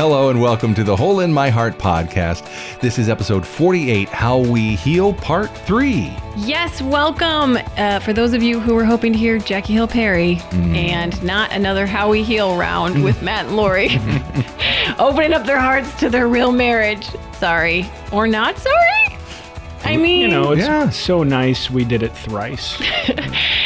[0.00, 2.48] Hello and welcome to the Hole in My Heart podcast.
[2.80, 6.16] This is episode 48 How We Heal, part 3.
[6.38, 7.58] Yes, welcome.
[7.76, 10.74] Uh, for those of you who were hoping to hear Jackie Hill Perry Mm.
[10.74, 13.90] and not another How We Heal round with Matt and Laurie
[14.98, 17.06] opening up their hearts to their real marriage.
[17.34, 17.86] Sorry.
[18.10, 18.89] Or not sorry?
[19.84, 20.90] I mean, You know, it's Yeah.
[20.90, 22.78] so nice we did it thrice.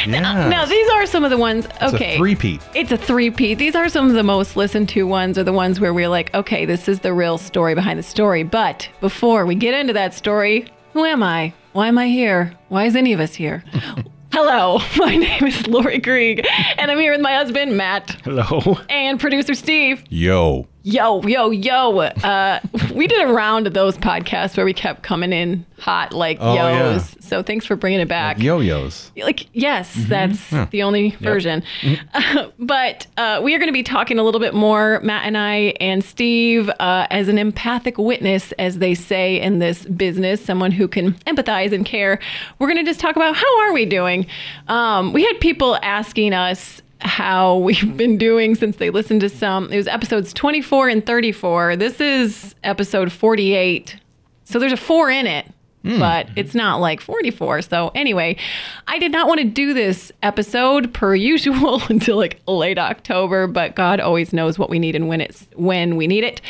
[0.07, 0.47] Yeah.
[0.49, 1.65] now these are some of the ones.
[1.81, 2.13] It's Okay.
[2.13, 2.61] a three-peat.
[2.75, 3.57] It's a three-peat.
[3.57, 6.33] These are some of the most listened to ones, or the ones where we're like,
[6.35, 8.43] okay, this is the real story behind the story.
[8.43, 11.53] But before we get into that story, who am I?
[11.73, 12.53] Why am I here?
[12.69, 13.63] Why is any of us here?
[14.31, 16.45] Hello, my name is Laurie Krieg,
[16.77, 18.77] and I'm here with my husband, Matt, Hello.
[18.89, 20.03] and producer Steve.
[20.09, 20.67] Yo.
[20.87, 21.97] Yo, yo, yo.
[21.97, 22.59] Uh,
[22.93, 26.53] we did a round of those podcasts where we kept coming in hot like Oh,
[26.53, 26.91] yeah.
[26.93, 27.15] yo's.
[27.21, 29.11] So thanks for bringing it back Yo-yos.
[29.17, 31.63] like yes that's the only version
[32.59, 35.73] but uh, we are going to be talking a little bit more matt and i
[35.81, 40.87] and steve uh, as an empathic witness as they say in this business someone who
[40.87, 42.19] can empathize and care
[42.59, 44.25] we're going to just talk about how are we doing
[44.69, 49.71] um, we had people asking us how we've been doing since they listened to some
[49.71, 53.97] it was episodes 24 and 34 this is episode 48
[54.43, 55.45] so there's a four in it
[55.99, 57.61] but it's not like 44.
[57.61, 58.37] So anyway,
[58.87, 63.75] I did not want to do this episode per usual until like late October, but
[63.75, 66.41] God always knows what we need and when it's when we need it.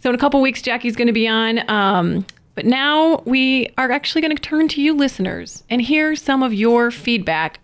[0.00, 1.68] So in a couple weeks, Jackie's going to be on.
[1.68, 6.44] Um, but now we are actually going to turn to you listeners and hear some
[6.44, 7.58] of your feedback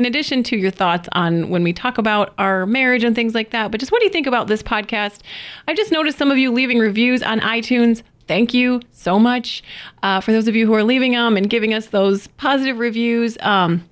[0.00, 3.50] in addition to your thoughts on when we talk about our marriage and things like
[3.50, 5.18] that, but just what do you think about this podcast?
[5.68, 8.02] I've just noticed some of you leaving reviews on iTunes.
[8.26, 9.62] Thank you so much
[10.02, 13.36] uh, for those of you who are leaving them and giving us those positive reviews.
[13.42, 13.84] Um,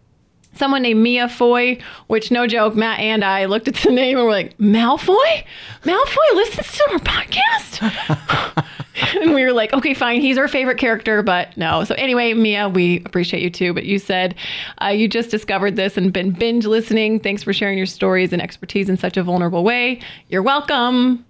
[0.59, 1.79] someone named Mia Foy,
[2.09, 5.45] which no joke, Matt and I looked at the name and we're like, Malfoy?
[5.83, 8.65] Malfoy listens to our podcast?
[9.21, 11.85] and we were like, okay, fine, he's our favorite character, but no.
[11.85, 13.73] So anyway, Mia, we appreciate you too.
[13.73, 14.35] But you said
[14.83, 17.21] uh, you just discovered this and been binge listening.
[17.21, 20.01] Thanks for sharing your stories and expertise in such a vulnerable way.
[20.29, 21.25] You're welcome.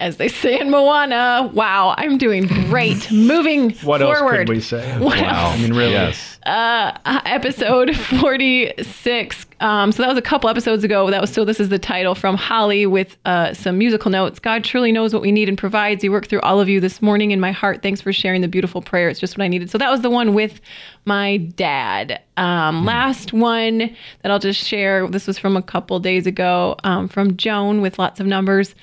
[0.00, 3.10] As they say in Moana, wow, I'm doing great.
[3.12, 4.14] Moving What forward.
[4.20, 4.98] else could we say?
[5.00, 5.50] What Wow.
[5.50, 5.90] I mean, really.
[5.90, 6.38] Yes.
[6.46, 9.46] uh, episode 46.
[9.60, 11.10] Um, so that was a couple episodes ago.
[11.10, 11.44] That was so.
[11.44, 14.38] This is the title from Holly with uh, some musical notes.
[14.38, 16.00] God truly knows what we need and provides.
[16.02, 17.82] He worked through all of you this morning in my heart.
[17.82, 19.08] Thanks for sharing the beautiful prayer.
[19.08, 19.68] It's just what I needed.
[19.68, 20.60] So that was the one with
[21.06, 22.22] my dad.
[22.36, 23.78] Um, Last one
[24.22, 25.08] that I'll just share.
[25.08, 28.76] This was from a couple days ago um, from Joan with lots of numbers.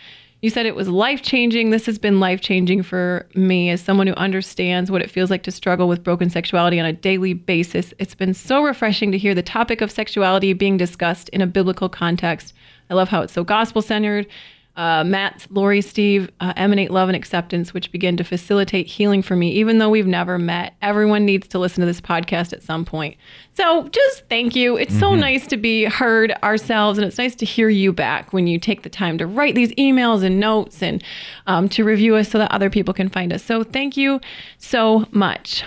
[0.45, 1.71] You said it was life changing.
[1.71, 5.41] This has been life changing for me as someone who understands what it feels like
[5.41, 7.95] to struggle with broken sexuality on a daily basis.
[7.97, 11.89] It's been so refreshing to hear the topic of sexuality being discussed in a biblical
[11.89, 12.53] context.
[12.91, 14.27] I love how it's so gospel centered.
[14.75, 19.35] Uh, Matt, Laurie, Steve uh, emanate love and acceptance, which begin to facilitate healing for
[19.35, 20.73] me, even though we've never met.
[20.81, 23.15] Everyone needs to listen to this podcast at some point.
[23.53, 24.75] So just thank you.
[24.75, 28.47] It's so nice to be heard ourselves, and it's nice to hear you back when
[28.47, 31.03] you take the time to write these emails and notes and
[31.47, 33.43] um, to review us so that other people can find us.
[33.43, 34.19] So thank you
[34.57, 35.63] so much.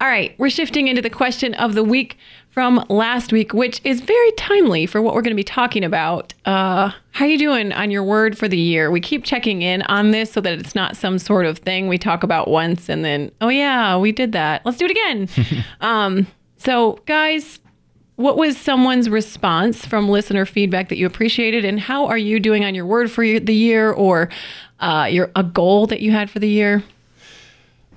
[0.00, 2.18] All right, we're shifting into the question of the week
[2.54, 6.32] from last week, which is very timely for what we're going to be talking about.
[6.44, 8.92] Uh, how you doing on your word for the year?
[8.92, 11.98] We keep checking in on this so that it's not some sort of thing we
[11.98, 14.64] talk about once and then, oh yeah, we did that.
[14.64, 15.64] Let's do it again.
[15.80, 17.58] um, so, guys,
[18.14, 22.64] what was someone's response from listener feedback that you appreciated, and how are you doing
[22.64, 24.28] on your word for the year or
[24.78, 26.84] uh, your a goal that you had for the year?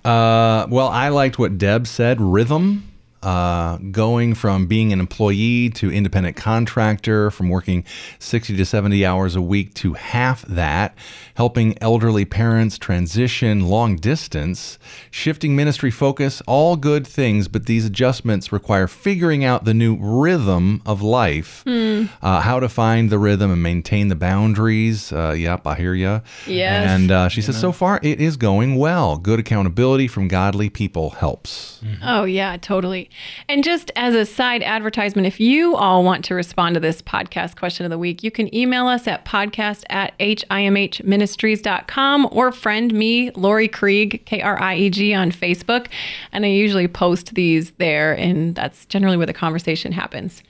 [0.04, 2.20] Uh, well, I liked what Deb said.
[2.20, 2.92] Rhythm,
[3.28, 7.84] uh, going from being an employee to independent contractor, from working
[8.20, 10.98] 60 to 70 hours a week to half that,
[11.36, 14.80] helping elderly parents transition long distance,
[15.12, 20.82] shifting ministry focus, all good things, but these adjustments require figuring out the new rhythm
[20.86, 25.12] of life, uh, how to find the rhythm and maintain the boundaries.
[25.12, 26.22] Uh, yep, I hear you.
[26.46, 26.90] Yes.
[26.90, 29.18] And uh, she says, so far it is going well.
[29.18, 31.82] Good accountability from godly people helps.
[32.02, 33.10] Oh, yeah, totally.
[33.48, 37.56] And just as a side advertisement, if you all want to respond to this podcast
[37.56, 43.32] question of the week, you can email us at podcast at himhministries.com or friend me,
[43.32, 45.88] Laurie Krieg, K R I E G, on Facebook.
[46.32, 50.44] And I usually post these there, and that's generally where the conversation happens.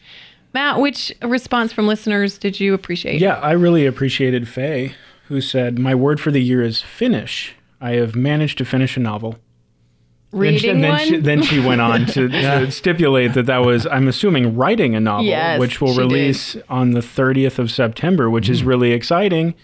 [0.54, 3.22] Matt, which response from listeners did you appreciate?
[3.22, 4.96] Yeah, I really appreciated Faye,
[5.28, 7.54] who said, My word for the year is finish.
[7.80, 9.38] I have managed to finish a novel.
[10.32, 11.00] Then she- Reading then, one?
[11.08, 15.00] she, then she went on to, to stipulate that that was, I'm assuming, writing a
[15.00, 16.12] novel, Yes, which will she did.
[16.12, 19.56] release on the 30th of September, which is really exciting.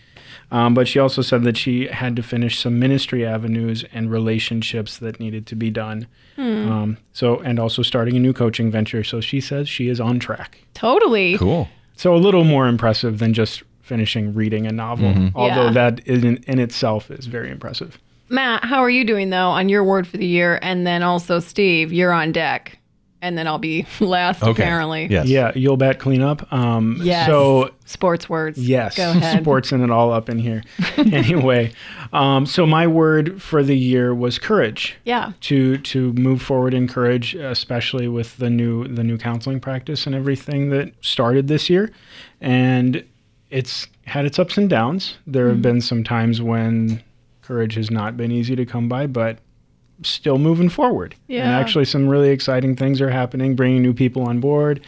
[0.51, 4.97] Um, but she also said that she had to finish some ministry avenues and relationships
[4.99, 6.07] that needed to be done.
[6.37, 9.03] Um, so, and also starting a new coaching venture.
[9.03, 10.59] So she says she is on track.
[10.73, 11.37] Totally.
[11.37, 11.69] Cool.
[11.95, 15.71] So a little more impressive than just finishing reading a novel, although Yeah.
[15.71, 17.99] that in, in itself is very impressive.
[18.29, 20.59] Matt, how are you doing though on your word for the year?
[20.61, 22.79] And then also Steve, you're on deck.
[23.21, 24.51] And then I'll be last Okay.
[24.51, 25.07] apparently.
[25.09, 25.27] Yes.
[25.27, 26.51] Yeah, you'll bet cleanup.
[26.51, 27.25] Um, Yes.
[27.27, 28.57] So Sports words.
[28.57, 29.41] Yes, Go ahead.
[29.41, 30.61] sports and it all up in here.
[30.97, 31.71] anyway,
[32.11, 34.95] um, so my word for the year was courage.
[35.05, 35.31] Yeah.
[35.41, 40.13] To to move forward in courage, especially with the new the new counseling practice and
[40.15, 41.91] everything that started this year,
[42.41, 43.05] and
[43.51, 45.17] it's had its ups and downs.
[45.27, 45.53] There Mm-hmm.
[45.53, 47.01] have been some times when
[47.43, 49.37] courage has not been easy to come by, but
[50.01, 51.15] still moving forward.
[51.29, 51.59] And Yeah.
[51.59, 54.79] actually, some really exciting things are happening, bringing new people on board,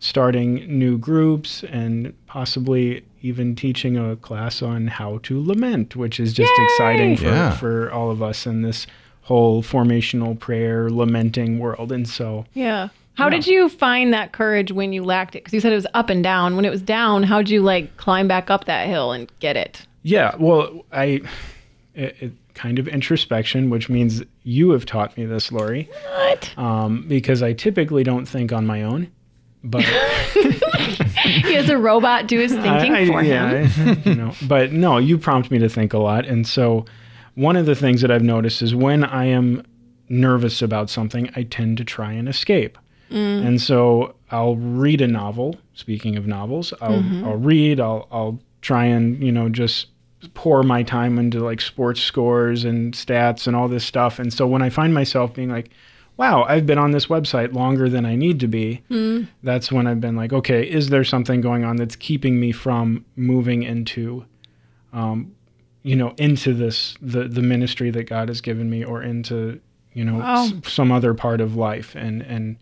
[0.00, 6.32] starting new groups, and possibly even teaching a class on how to lament, which is
[6.32, 7.50] just exciting for, Yeah.
[7.52, 8.86] for all of us in this
[9.22, 11.90] whole formational prayer lamenting world.
[11.92, 12.88] And so, Yeah.
[13.14, 13.30] How Yeah.
[13.30, 15.40] did you find that courage when you lacked it?
[15.42, 16.54] Because you said it was up and down.
[16.54, 19.86] When it was down, how'd you like climb back up that hill and get it?
[20.04, 21.20] yeah, well, I.
[21.98, 26.56] It, it, kind of introspection, which means you have taught me this, Laurie, What?
[26.58, 29.10] um, because I typically don't think on my own.
[29.64, 29.82] But
[30.42, 33.26] he has a robot do his thinking I- I- for him.
[33.26, 33.68] yeah,
[34.04, 36.84] I- you know, but no, you prompt me to think a lot, and so
[37.34, 39.64] one of the things that I've noticed is when I am
[40.08, 42.78] nervous about something, I tend to try and escape,
[43.10, 45.56] and so I'll read a novel.
[45.74, 47.80] Speaking of novels, I'll I'll read.
[47.80, 49.86] I'll I'll try and you know just
[50.34, 54.18] pour my time into like sports scores and stats and all this stuff.
[54.18, 55.70] And so when I find myself being like,
[56.16, 58.82] wow, I've been on this website longer than I need to be,
[59.44, 63.04] that's when I've been like, okay, is there something going on that's keeping me from
[63.14, 64.24] moving into,
[64.92, 65.32] um,
[65.84, 69.60] you know, into this, the, the ministry that God has given me or into,
[69.92, 70.46] you know, Wow.
[70.46, 71.94] s- some other part of life.
[71.94, 72.56] And, and,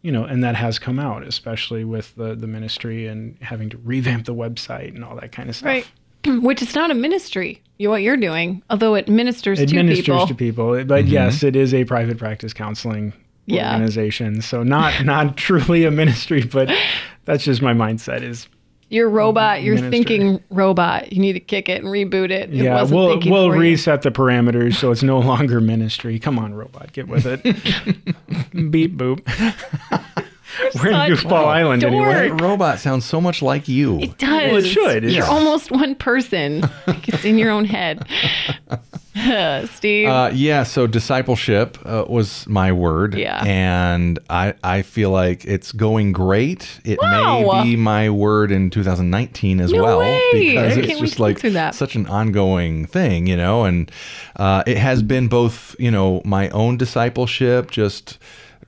[0.00, 3.76] you know, and that has come out, especially with the, the ministry and having to
[3.78, 5.66] revamp the website and all that kind of stuff.
[5.66, 5.86] Right.
[6.26, 9.82] Which is not a ministry, you- what you're doing, although it ministers to people it
[9.82, 10.26] to ministers people.
[10.26, 11.12] to people but mm-hmm.
[11.12, 13.12] yes it is a private practice counseling
[13.46, 13.72] Yeah.
[13.72, 16.70] organization so not not truly a ministry but
[17.24, 18.48] that's just my mindset is
[18.90, 19.90] Your robot, your Minister.
[19.90, 22.48] thinking robot, you need to kick it and reboot it.
[22.50, 23.60] It yeah wasn't we'll we'll for you.
[23.60, 27.42] reset the parameters so it's no longer ministry come on robot get with it
[28.70, 29.20] beep boop
[30.76, 33.98] we're in such goofball island anyway That Robot sounds so much like you.
[34.00, 34.28] It does.
[34.30, 35.02] Well, it should.
[35.04, 36.62] You're It's- almost one person.
[36.86, 38.06] Like, it's in your own head.
[39.72, 40.08] Steve.
[40.08, 43.14] Uh, yeah, so discipleship uh, was my word.
[43.14, 43.42] Yeah.
[43.44, 46.80] And I, I feel like it's going great.
[46.84, 47.40] It Wow.
[47.40, 49.98] may be my word in 2019 as No well.
[50.00, 50.22] way.
[50.32, 51.74] Because I it's can't wait just to like that.
[51.74, 53.64] such an ongoing thing, you know?
[53.64, 53.90] And
[54.36, 58.18] uh, it has been both, you know, my own discipleship, just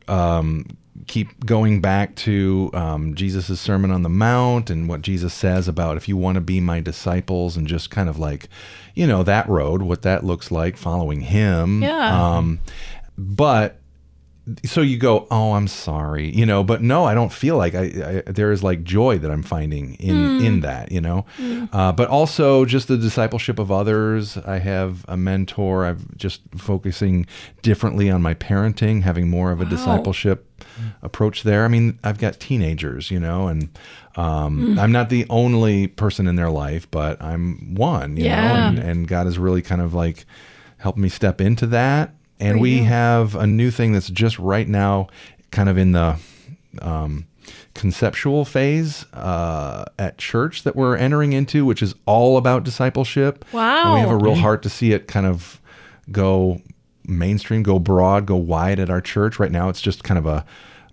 [0.08, 0.66] um,
[1.10, 5.96] keep going back to um, Jesus' Sermon on the Mount and what Jesus says about
[5.96, 8.48] if you want to be my disciples and just kind of like,
[8.94, 11.82] you know, that road, what that looks like, following him.
[11.82, 12.36] Yeah.
[12.36, 12.60] Um,
[13.18, 13.79] but
[14.64, 18.22] so you go, oh, I'm sorry, you know, but no, I don't feel like I,
[18.26, 21.26] I there is like joy that I'm finding in in that, you know,
[21.72, 24.36] uh, but also just the discipleship of others.
[24.38, 25.84] I have a mentor.
[25.84, 27.26] I've just focusing
[27.62, 30.46] differently on my parenting, having more of a discipleship
[31.02, 31.64] approach there.
[31.64, 33.68] I mean, I've got teenagers, you know, and
[34.16, 38.40] um, I'm not the only person in their life, but I'm one, you Yeah.
[38.40, 40.26] know, and, and God has really kind of like
[40.78, 42.14] helped me step into that.
[42.40, 45.08] And we have a new thing that's just right now,
[45.50, 46.16] kind of in the
[46.80, 47.26] um,
[47.74, 53.44] conceptual phase uh, at church that we're entering into, which is all about discipleship.
[53.52, 53.84] Wow.
[53.84, 55.60] And we have a real heart to see it kind of
[56.10, 56.60] go
[57.04, 59.38] mainstream, go broad, go wide at our church.
[59.38, 60.44] Right now, it's just kind of a,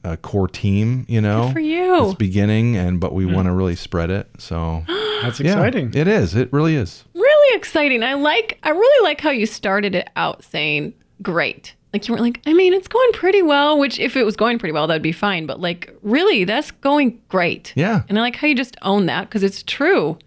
[0.04, 1.46] a core team, you know.
[1.46, 2.06] Good for you.
[2.06, 4.28] It's beginning, and but we want to really spread it.
[4.38, 4.84] So
[5.22, 6.36] that's yeah, exciting it is.
[6.36, 7.04] It really is.
[7.14, 8.04] really exciting.
[8.04, 11.74] I like I really like how you started it out saying great.
[11.94, 14.60] Like you weren't like, I mean, it's going pretty well, which if it was going
[14.60, 15.46] pretty well, that'd be fine.
[15.46, 17.74] But like really, that's going great.
[17.76, 18.04] Yeah.
[18.10, 20.18] And I like how you just own that because it's true.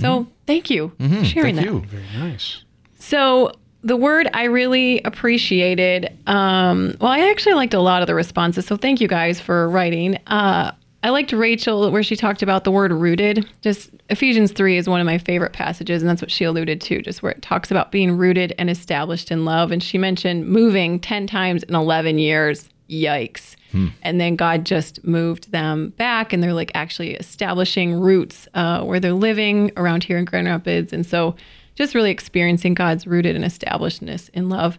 [0.00, 1.56] So thank you for sharing Mm-hmm.
[1.56, 1.64] Thank that.
[1.64, 1.80] you.
[1.80, 2.62] very nice
[3.00, 3.50] So
[3.82, 6.16] the word I really appreciated.
[6.28, 8.66] Um, well, I actually liked a lot of the responses.
[8.66, 10.18] So thank you guys for writing.
[10.28, 13.48] Uh, I liked Rachel where she talked about the word rooted.
[13.60, 17.00] Just Ephesians 3 is one of my favorite passages, and that's what she alluded to,
[17.02, 19.70] just where it talks about being rooted and established in love.
[19.70, 22.68] And she mentioned moving 10 times in 11 years.
[22.90, 23.54] yikes.
[24.02, 28.98] And then God just moved them back, and they're like actually establishing roots uh, where
[28.98, 30.92] they're living around here in Grand Rapids.
[30.92, 31.36] And so,
[31.74, 34.78] just really experiencing God's rooted and establishedness in love.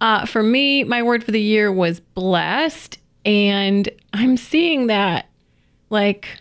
[0.00, 2.98] Uh, for me, my word for the year was blessed.
[3.24, 5.26] And I'm seeing that
[5.92, 6.40] like,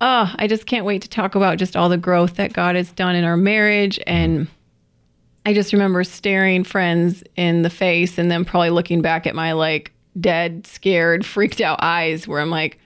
[0.00, 2.92] oh, I just can't wait to talk about just all the growth that God has
[2.92, 3.98] done in our marriage.
[4.06, 4.46] And
[5.46, 9.52] I just remember staring friends in the face and then probably looking back at my
[9.52, 12.78] like dead, scared, freaked out eyes where I'm like,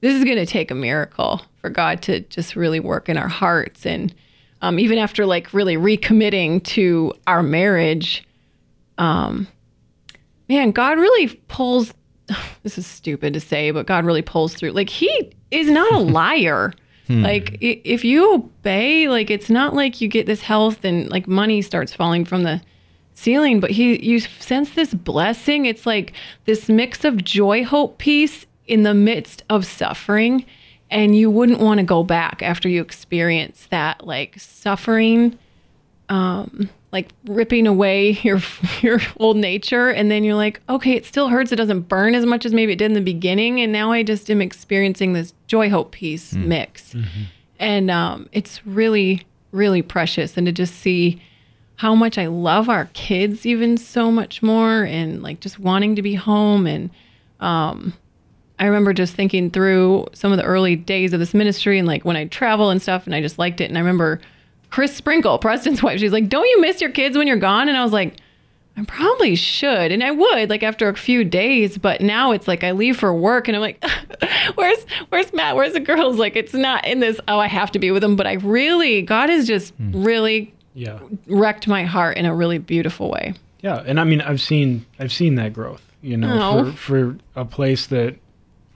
[0.00, 3.28] this is going to take a miracle for God to just really work in our
[3.28, 3.84] hearts.
[3.84, 4.14] And
[4.62, 8.24] um, even after like really recommitting to our marriage,
[8.96, 9.48] um,
[10.48, 11.92] man, God really pulls.
[12.62, 14.72] This is stupid to say, but God really pulls through.
[14.72, 16.72] Like He is not a liar.
[17.06, 17.22] Hmm.
[17.22, 21.62] Like if you obey, like it's not like you get this health and like money
[21.62, 22.60] starts falling from the
[23.14, 25.64] ceiling, but He you sense this blessing.
[25.64, 26.12] It's like
[26.44, 30.44] this mix of joy, hope, peace in the midst of suffering,
[30.90, 35.38] and you wouldn't want to go back after you experience that like suffering
[36.10, 38.40] um, like ripping away your
[38.80, 41.52] your old nature and then you're like okay it still hurts.
[41.52, 44.02] It doesn't burn as much as maybe it did in the beginning and now i
[44.02, 46.94] just am experiencing this joy hope peace mix.
[47.60, 51.20] And um, it's really really precious and to just see
[51.76, 56.02] how much i love our kids even so much more and like just wanting to
[56.02, 56.90] be home and
[57.40, 57.94] um,
[58.58, 62.04] I remember just thinking through some of the early days of this ministry and like
[62.04, 63.68] when I travel and stuff, and I just liked it.
[63.68, 64.20] And I remember
[64.70, 67.68] Chris Sprinkle, Preston's wife, she's like, Don't you miss your kids when you're gone?
[67.68, 68.16] And I was like,
[68.76, 69.90] I probably should.
[69.90, 73.12] And I would like after a few days, but now it's like I leave for
[73.12, 73.84] work and I'm like,
[74.54, 75.56] Where's where's Matt?
[75.56, 76.16] Where's the girls?
[76.16, 78.14] Like it's not in this, oh, I have to be with them.
[78.14, 80.04] But I really, God has just hmm.
[80.04, 81.00] really Yeah.
[81.26, 83.34] wrecked my heart in a really beautiful way.
[83.62, 85.82] Yeah, and I mean, I've seen I've seen that growth.
[86.00, 86.72] You know, Oh.
[86.72, 88.14] for for a place that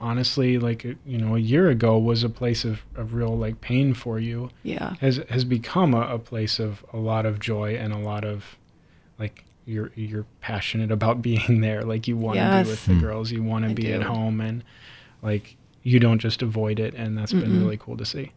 [0.03, 3.61] honestly, like uh, you know, a year ago was a place of, of real like
[3.61, 4.95] pain for you, Yeah.
[5.01, 8.45] has has become a, a place of a lot of joy and a lot of
[9.19, 11.83] like you're you're passionate about being there.
[11.83, 12.67] Like you want to Yes.
[12.67, 13.01] be with the hmm.
[13.01, 14.65] girls, you want to I be at home, and
[15.23, 18.33] like you don't just avoid it, and that's been really cool to see.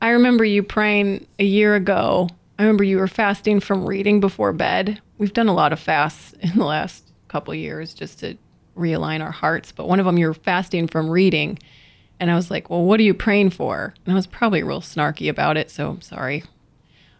[0.00, 2.28] I remember you praying a year ago.
[2.58, 5.00] I remember you were fasting from reading before bed.
[5.18, 8.36] We've done a lot of fasts in the last couple of years just to
[8.76, 11.58] realign our hearts, but one of them you're fasting from reading.
[12.20, 14.80] And I was like, "Well, what are you praying for?" And I was probably real
[14.80, 16.44] snarky about it, so I'm sorry.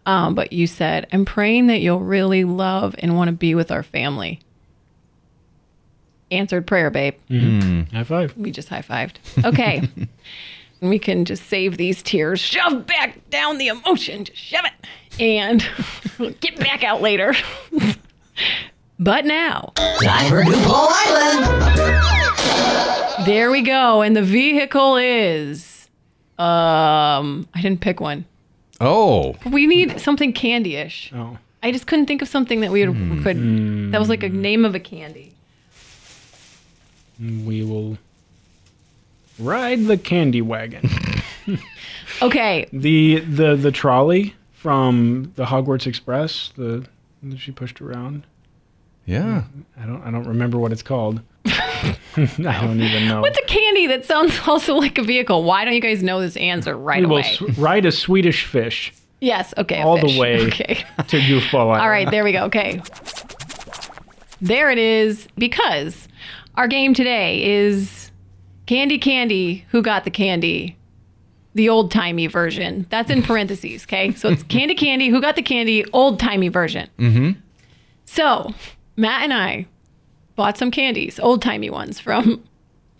[0.05, 3.71] Um, but you said, "I'm praying that you'll really love and want to be with
[3.71, 4.39] our family."
[6.31, 7.15] Answered prayer, babe.
[7.91, 8.35] High five.
[8.37, 9.45] We just high fived.
[9.45, 9.87] Okay.
[10.81, 15.67] we can just save these tears, shove back down the emotion, just shove it, and
[16.39, 17.33] get back out later.
[18.99, 21.45] but now, Time for DuPont Island.
[23.25, 24.01] there we go.
[24.01, 25.87] And the vehicle is.
[26.37, 28.25] Um, I didn't pick one.
[28.81, 31.11] Oh, We need something candy-ish.
[31.15, 32.89] Oh, I just couldn't think of something that we had,
[33.23, 33.91] could.
[33.93, 35.31] That was like a name of a candy.
[37.19, 37.97] we will
[39.39, 40.89] ride the candy wagon.
[42.21, 46.87] Okay, The the the trolley from the Hogwarts Express, the
[47.23, 48.23] that she pushed around.
[49.05, 49.43] Yeah.
[49.81, 51.21] I don't I don't remember what it's called.
[51.45, 51.97] I
[52.37, 53.21] don't even know.
[53.21, 55.43] what's a candy that sounds also like a vehicle?
[55.43, 57.23] Why don't you guys know this answer right we will away?
[57.41, 59.53] s- ride a Swedish fish yes.
[59.57, 59.81] Okay.
[59.81, 60.85] all the way Okay.
[61.07, 61.81] to Goofball Island.
[61.81, 62.45] All right, there we go.
[62.45, 62.81] Okay.
[64.41, 65.27] There it is.
[65.37, 66.07] Because
[66.55, 68.11] our game today is
[68.65, 70.77] Candy Candy, Who Got the Candy?
[71.53, 72.85] The old timey version.
[72.89, 74.13] That's in parentheses, okay?
[74.13, 75.85] So it's Candy Candy, Who Got the Candy?
[75.93, 76.89] Old timey version.
[76.99, 77.39] Mm-hmm.
[78.05, 78.53] So
[78.97, 79.67] Matt and I
[80.35, 82.43] bought some candies, old timey ones from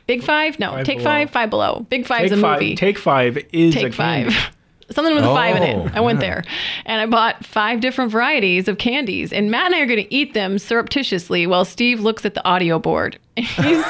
[0.07, 0.59] Big Five?
[0.59, 1.09] No, Five Take Below.
[1.09, 1.85] Five, Five Below.
[1.89, 2.59] Big Five's Take a five.
[2.61, 2.75] movie.
[2.75, 4.31] Take five is a Take candy.
[4.31, 4.51] five.
[4.91, 5.95] Something with a five in Oh, it.
[5.95, 6.27] I went yeah.
[6.27, 6.43] there
[6.85, 9.33] and I bought five different varieties of candies.
[9.33, 12.45] And Matt and I are going to eat them surreptitiously while Steve looks at the
[12.45, 13.17] audio board.
[13.35, 13.83] He's.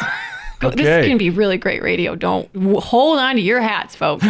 [0.70, 1.08] This Okay.
[1.08, 2.16] can be really great radio.
[2.16, 4.26] Don't w- hold on to your hats, folks.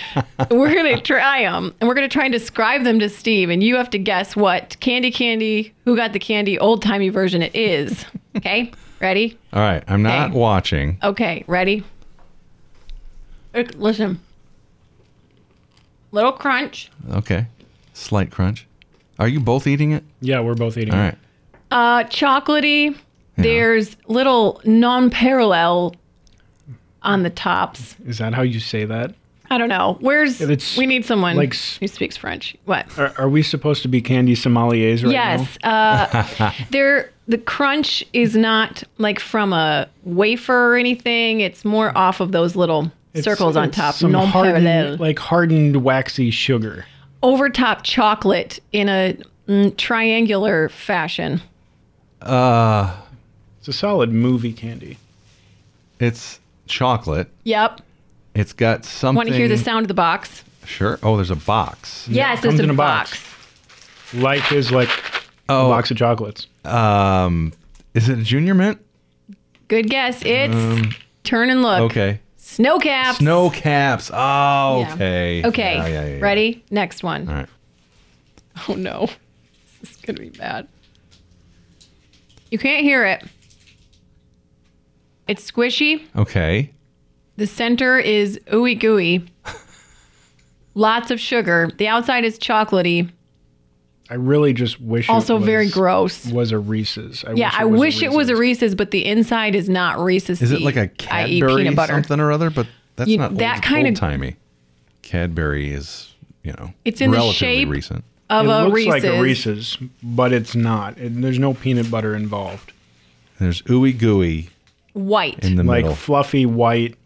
[0.50, 3.50] we're going to try them and we're going to try and describe them to Steve.
[3.50, 7.42] And you have to guess what candy candy, who got the candy, old timey version
[7.42, 8.04] it is.
[8.36, 8.70] Okay?
[9.00, 9.36] Ready?
[9.52, 9.82] All right.
[9.88, 10.38] I'm not Okay.
[10.38, 10.98] watching.
[11.02, 11.82] Okay, ready?
[13.52, 14.20] Uh, Listen.
[16.12, 16.90] Little crunch.
[17.10, 17.46] Okay.
[17.92, 18.66] Slight crunch.
[19.18, 20.04] Are you both eating it?
[20.20, 20.94] Yeah, we're both eating.
[20.94, 21.02] All it.
[21.02, 21.18] right.
[21.72, 22.96] Uh, chocolatey.
[23.42, 25.94] There's little nonpareil
[27.02, 27.96] on the tops.
[28.06, 29.14] Is that how you say that?
[29.52, 29.96] I don't know.
[30.00, 32.56] Where's it's we need someone like who speaks French.
[32.66, 32.86] What?
[32.96, 35.58] Are, are we supposed to be candy sommeliers right yes.
[35.64, 41.40] Uh, they're the crunch is not like from a wafer or anything.
[41.40, 43.96] It's more off of those little It's- circles on top.
[43.96, 45.00] Some Nonpareil.
[45.00, 46.86] like hardened waxy sugar.
[47.22, 49.16] Over top chocolate in a
[49.48, 51.42] mm, triangular fashion.
[52.22, 52.96] Uh,
[53.60, 54.98] It's a solid movie candy.
[55.98, 57.28] it's chocolate.
[57.44, 57.80] Yep.
[58.34, 59.16] It's got something.
[59.16, 60.44] Want to hear the sound of the box?
[60.64, 60.98] Sure.
[61.02, 62.06] Oh, there's a box.
[62.08, 63.10] Yes, comes it's a, in a box.
[63.10, 64.14] box.
[64.14, 64.88] Life is like
[65.48, 66.46] Oh, a box of chocolates.
[66.64, 67.52] um,
[67.94, 68.78] is it a junior mint?
[69.68, 70.22] Good guess.
[70.24, 71.78] It's turn and look.
[71.80, 72.20] Um, Okay.
[72.36, 73.18] Sno-Caps.
[73.18, 74.10] Snow caps.
[74.12, 74.94] Oh, Yeah.
[74.94, 75.42] okay.
[75.44, 75.74] Okay.
[75.76, 76.20] Yeah, yeah, yeah, yeah.
[76.20, 76.64] Ready?
[76.70, 77.28] Next one.
[77.28, 77.48] All right.
[78.68, 79.08] Oh no.
[79.80, 80.68] This is gonna be bad.
[82.50, 83.24] You can't hear it.
[85.30, 86.04] It's squishy.
[86.16, 86.72] Okay.
[87.36, 89.24] The center is ooey gooey.
[90.74, 91.70] Lots of sugar.
[91.78, 93.10] The outside is chocolatey.
[94.08, 95.08] I really just wish.
[95.08, 96.26] it Also was, very gross.
[96.32, 97.24] Was a Reese's.
[97.24, 98.62] I Yeah, I was wish it was a Reese's.
[98.62, 100.42] Reese's, but the inside is not Reese's.
[100.42, 101.38] Is it like a i.e.
[101.38, 101.92] Cadbury peanut butter.
[101.92, 102.50] something or other?
[102.50, 104.36] But that's You- not that old, kinda- old timey.
[105.02, 108.04] Cadbury is, you know, It's in the relatively shape recent.
[108.28, 108.88] Of It a looks Reese's.
[108.88, 110.98] like a Reese's, but it's not.
[110.98, 112.72] It, there's no peanut butter involved.
[113.38, 114.50] There's ooey gooey
[114.92, 115.38] White.
[115.44, 115.94] in the Like middle.
[115.96, 116.96] fluffy white.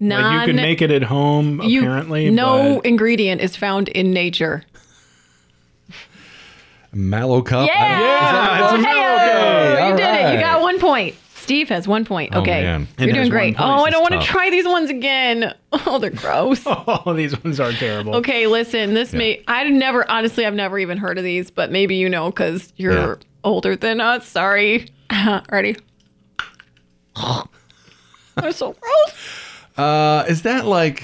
[0.00, 1.60] non, like you can make it at home.
[1.62, 4.62] you- apparently, no but ingredient is found in nature.
[6.92, 7.62] Mallo Cup.
[7.62, 8.82] I Yeah, don't- it's a one?
[8.82, 10.34] Mallow Okay, you all did it.
[10.34, 11.14] You got one point.
[11.34, 12.30] Steve has one point.
[12.34, 12.88] Oh, Okay, man.
[12.98, 13.56] you're doing great.
[13.58, 15.54] Oh, I don't want This to try these ones again.
[15.86, 16.62] Oh, they're gross.
[16.66, 18.16] oh, these ones are terrible.
[18.16, 18.94] Okay, listen.
[18.94, 22.30] This may I've never honestly I've never even heard of these, but maybe you know
[22.30, 23.14] because you're Yeah.
[23.44, 24.26] older than us.
[24.26, 24.88] Sorry.
[25.52, 25.76] Ready?
[28.36, 29.14] they're so gross.
[29.76, 31.02] Uh, is that like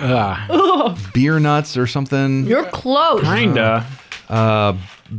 [0.00, 2.46] Ah, beer nuts or something?
[2.46, 3.22] You're close.
[3.22, 3.86] kinda.
[4.28, 4.74] Uh,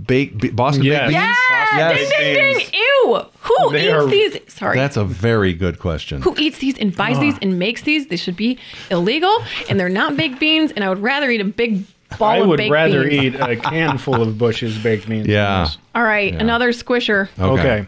[0.06, 1.00] bake b- Boston Yes.
[1.00, 1.38] baked beans.
[1.50, 2.10] Yeah, Yes.
[2.10, 2.68] ding ding ding.
[2.74, 3.22] Ew.
[3.42, 4.38] Who They eats are- these?
[4.48, 4.78] Sorry.
[4.78, 6.22] That's a very good question.
[6.22, 8.08] who eats these and buys these and makes these?
[8.08, 8.58] They should be
[8.92, 10.72] illegal, and they're not baked beans.
[10.74, 11.84] And I would rather eat a big
[12.20, 13.36] ball I of would rather beans.
[13.36, 15.28] eat a can full of Bush's baked beans.
[15.28, 15.64] Yeah.
[15.66, 15.78] this.
[15.96, 17.30] All right, another squisher.
[17.40, 17.62] Okay.
[17.62, 17.88] Okay.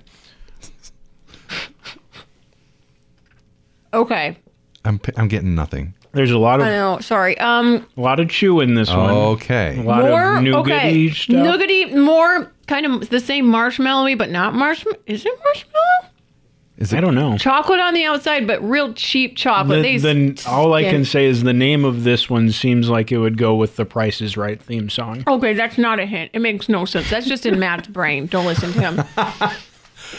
[4.86, 5.93] I'm p- I'm getting nothing.
[6.12, 6.99] There's a lot of I know.
[6.99, 7.38] Sorry.
[7.38, 9.12] Um, a lot of chew in this one.
[9.12, 9.78] Okay.
[9.80, 11.10] A lot more of nougaty okay.
[11.12, 11.36] stuff.
[11.36, 14.97] Nougaty, more kind of the same marshmallowy, but not marshmallow.
[15.06, 16.12] Is it marshmallow?
[16.78, 16.97] Is it?
[16.97, 17.38] I don't know.
[17.38, 19.84] Chocolate on the outside, but real cheap chocolate.
[19.84, 23.17] The, the, all I can say is the name of this one seems like it
[23.17, 25.23] would go with the Price is Right theme song.
[25.28, 26.32] Okay, that's not a hint.
[26.34, 27.10] It makes no sense.
[27.10, 28.28] That's just in Matt's brain.
[28.28, 29.52] Don't listen to him.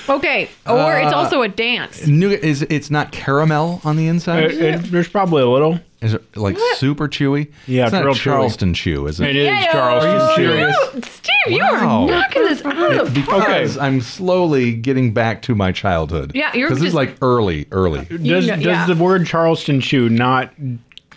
[0.09, 2.07] Okay, or it's also a dance.
[2.07, 4.51] Nougat is it's not caramel on the Uh, inside?
[4.53, 5.81] it- there's probably a little.
[6.01, 7.49] is it like super chewy?
[7.67, 8.19] Yeah, it's it's not real chewy.
[8.23, 9.29] Charleston chew, is it?
[9.31, 10.43] It is Yeah, Charleston oh, chew.
[10.47, 10.77] serious?
[10.95, 12.03] you- Steve, you Wow.
[12.05, 16.33] are knocking this out of Because I'm slowly getting back to my childhood.
[16.35, 18.05] Yeah, you're because this is just- like early, early.
[18.07, 18.87] Does, know- does yeah.
[18.87, 20.53] the word Charleston chew not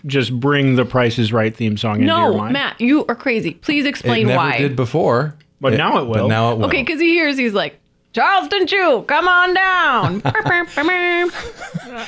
[0.06, 2.54] just bring the Price is Right theme song into your No, mind?
[2.54, 3.52] Matt, you are crazy.
[3.54, 4.58] Please It explain never why.
[4.58, 6.14] did before, But now it will.
[6.24, 6.66] But now it will.
[6.66, 7.80] Okay, because he hears, he's like,
[8.14, 10.22] Charleston Chew, come on down.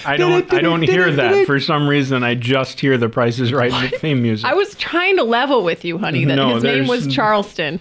[0.05, 0.53] I don't.
[0.53, 2.23] I don't hear that for some reason.
[2.23, 4.45] I just hear the Price is Right theme music.
[4.45, 7.79] I was trying to level with you, honey, that No, his name was Charleston.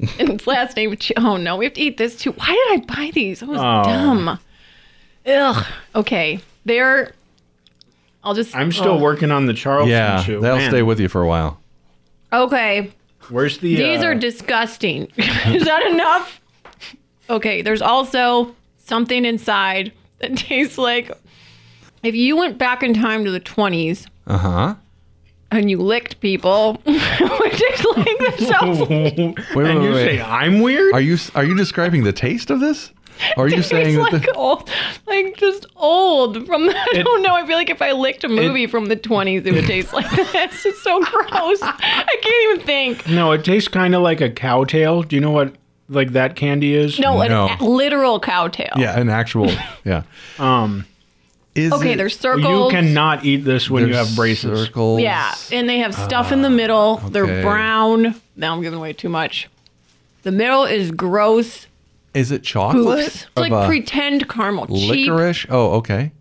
[0.18, 2.32] and his last name was Ch- Oh no, we have to eat this too.
[2.32, 3.40] Why did I buy these?
[3.40, 3.82] That was Oh.
[3.84, 4.38] dumb.
[5.26, 5.66] Ugh.
[5.94, 6.40] Okay.
[6.66, 7.14] They're
[8.22, 8.98] I'll just I'm still oh.
[8.98, 10.40] working on the Charleston yeah, chew.
[10.40, 11.58] they'll Man, stay with you for a while.
[12.32, 12.92] Okay.
[13.30, 13.74] Where's the?
[13.74, 15.10] These uh, are disgusting.
[15.16, 16.37] Is that enough?
[17.30, 21.10] Okay, there's also something inside that tastes like
[22.02, 24.74] if you went back in time to the 20s Uh huh.
[25.50, 28.50] and you licked people, it would taste like this.
[28.90, 30.18] and wait, you wait.
[30.18, 30.94] say I'm weird.
[30.94, 32.92] Are you are you describing the taste of this?
[33.36, 34.70] Or are you It's saying that like the, old,
[35.08, 37.34] like just old from the, I It- don't know.
[37.34, 40.08] I feel like if I licked a movie from the 20s, it would taste like
[40.12, 40.64] this.
[40.64, 41.58] It's so gross.
[41.62, 43.08] I can't even think.
[43.08, 45.02] no, it tastes kind of like a cow tail.
[45.02, 45.52] Do you know what
[45.88, 46.98] like that candy is?
[46.98, 47.48] No, No.
[47.58, 48.72] a literal cow tail.
[48.76, 49.50] yeah, an actual
[49.84, 50.02] yeah.
[50.38, 50.84] Um,
[51.54, 52.72] Is Okay, it, there's circles.
[52.72, 54.66] you cannot eat this when you there's have braces.
[54.66, 55.00] Circles.
[55.00, 56.96] Yeah, and they have stuff in the middle.
[56.98, 58.14] They're brown.
[58.36, 59.48] Now I'm giving away too much.
[60.22, 61.66] The middle is gross
[62.14, 62.98] Is it chocolate?
[62.98, 63.06] poofs.
[63.06, 64.66] It's Of like a pretend caramel.
[64.66, 65.08] Cheap.
[65.08, 65.46] licorice.
[65.48, 66.12] Oh, okay.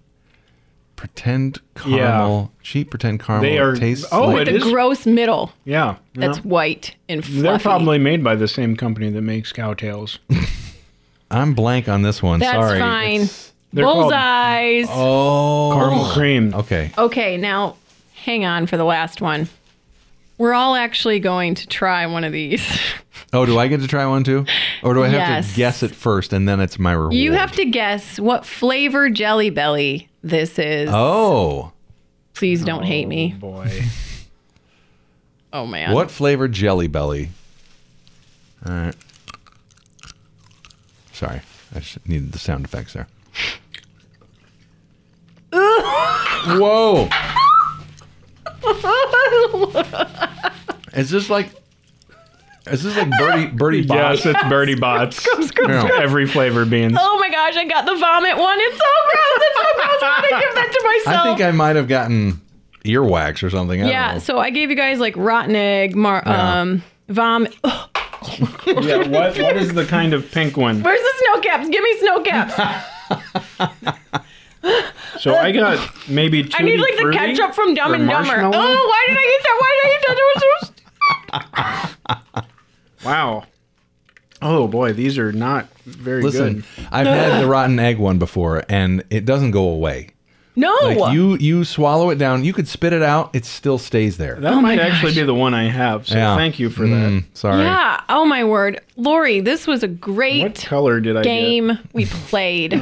[0.98, 2.52] Pretend caramel.
[2.64, 3.50] Cheap pretend caramel.
[3.50, 5.54] They are- tastes oh, like, it The is- gross middle.
[5.64, 6.44] Yeah, That's yeah.
[6.44, 7.42] white and fluffy.
[7.42, 10.20] They're probably made by the same company that makes cow tails.
[11.32, 12.40] I'm blank on this one.
[12.40, 12.80] That's Sorry.
[12.80, 13.16] fine.
[13.22, 14.88] It's- They're called Bullseyes.
[14.90, 15.72] Oh.
[15.74, 16.54] caramel cream.
[16.54, 16.92] Okay.
[16.98, 17.76] Okay, now
[18.16, 19.48] hang on for the last one.
[20.40, 22.66] We're all actually going to try one of these.
[23.34, 24.46] Oh, do I get to try one too?
[24.84, 25.50] Or do I have Yes.
[25.50, 27.14] to guess it first and then it's my reward?
[27.14, 30.89] You have to guess what flavor Jelly Belly this is.
[30.91, 31.71] Oh.
[32.34, 33.34] Please don't oh, hate Oh, me.
[33.34, 33.84] boy.
[35.53, 35.93] Oh man.
[35.93, 37.30] What flavor Jelly Belly?
[38.65, 38.95] All right.
[41.13, 41.41] Sorry.
[41.73, 43.08] I just needed the sound effects there.
[46.60, 47.08] Whoa.
[50.93, 51.49] Is this like
[52.71, 55.27] is this like Bertie Bertie Yes, it's Bertie Bott's.
[55.67, 55.89] Yeah.
[55.99, 56.95] Every flavor beans.
[56.99, 58.58] Oh my gosh, I got the vomit one.
[58.60, 59.38] It's so gross.
[59.38, 60.01] It's so gross.
[60.03, 61.25] I'm gonna give that to myself.
[61.25, 62.39] I think I might have gotten
[62.86, 63.84] earwax or something.
[63.84, 66.62] I yeah, so I gave you guys like rotten egg, mar- Yeah.
[66.62, 67.56] um, vomit.
[68.65, 70.82] Yeah, what what is the kind of pink one?
[70.84, 71.69] where's the Sno-Caps?
[71.69, 72.53] Give me Sno-Caps.
[75.19, 76.51] So I got maybe two.
[76.58, 78.41] I need like the ketchup from Dumb and Dumber.
[78.41, 79.58] Oh, why did I eat that?
[79.60, 80.15] Why did I eat that?
[80.17, 80.41] That was
[82.43, 82.47] so
[83.06, 83.46] Wow.
[84.42, 86.88] Oh boy, these are not very Listen, good.
[86.92, 90.10] I've had the rotten egg one before and it doesn't go away.
[90.56, 90.74] No.
[90.84, 94.36] Like you you swallow it down, you could spit it out, it still stays there.
[94.40, 95.18] That Oh my might actually gosh.
[95.20, 96.08] be the one I have.
[96.08, 96.36] So Yeah.
[96.36, 97.62] thank you for Mm, sorry.
[97.64, 98.02] yeah.
[98.10, 99.92] Oh my word, Laurie, this was a that.
[99.94, 102.74] What great color did I game we played.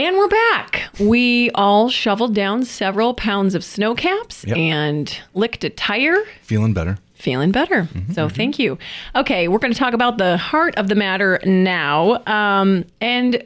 [0.00, 0.84] And we're back.
[0.98, 4.56] We all shoveled down several pounds of Sno-Caps Yep.
[4.56, 6.16] and licked a tire.
[6.40, 6.96] Feeling better.
[7.12, 7.86] Feeling better.
[8.14, 8.78] so thank you.
[9.14, 12.22] Okay, we're going to talk about the heart of the matter now.
[12.26, 13.44] Um, and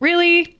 [0.00, 0.58] really,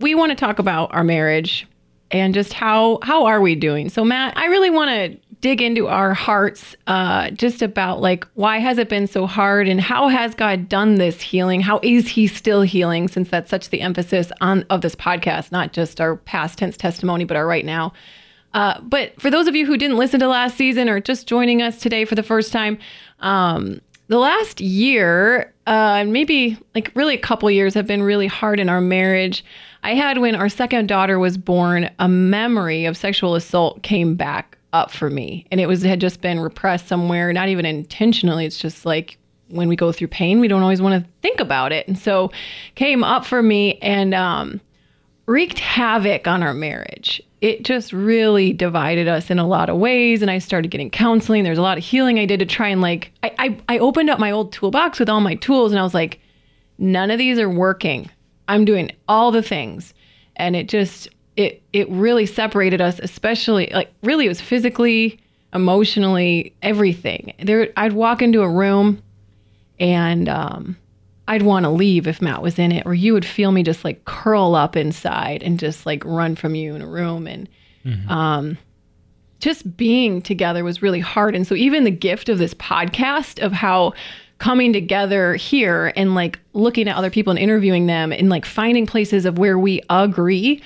[0.00, 1.68] we want to talk about our marriage
[2.10, 3.90] and just how how are we doing.
[3.90, 8.58] So Matt, I really want to dig into our hearts uh, just about like why
[8.58, 11.60] has it been so hard and how has God done this healing?
[11.60, 13.08] How is He still healing?
[13.08, 17.24] Since that's such the emphasis on of this podcast, not just our past tense testimony,
[17.24, 17.92] but our right now.
[18.52, 21.62] Uh, but for those of you who didn't listen to last season or just joining
[21.62, 22.78] us today for the first time,
[23.20, 28.58] um, the last year, uh, maybe like really a couple years, have been really hard
[28.58, 29.44] in our marriage.
[29.84, 34.58] I had when our second daughter was born, a memory of sexual assault came back
[34.72, 38.46] up for me, and it was had just been repressed somewhere, not even intentionally.
[38.46, 41.72] It's just like when we go through pain, we don't always want to think about
[41.72, 42.30] it, and so
[42.74, 44.14] came up for me and.
[44.14, 44.60] Um,
[45.30, 47.22] wreaked havoc on our marriage.
[47.40, 50.22] It just really divided us in a lot of ways.
[50.22, 51.44] And I started getting counseling.
[51.44, 54.10] There's a lot of healing I did to try and like, I, I, I opened
[54.10, 56.18] up my old toolbox with all my tools and I was like,
[56.78, 58.10] none of these are working.
[58.48, 59.94] I'm doing all the things.
[60.34, 65.18] And it just, it, it really separated us, especially like really it was physically,
[65.54, 67.34] emotionally, everything.
[67.42, 69.02] There, I'd walk into a room
[69.78, 70.76] and, um,
[71.28, 73.84] I'd want to leave if Matt was in it, or you would feel me just
[73.84, 77.28] like curl up inside and just like run from you in a room.
[77.28, 77.48] And
[78.08, 78.58] um,
[79.38, 81.36] just being together was really hard.
[81.36, 83.92] And so, even the gift of this podcast of how
[84.38, 88.86] coming together here and like looking at other people and interviewing them and like finding
[88.86, 90.60] places of where we agree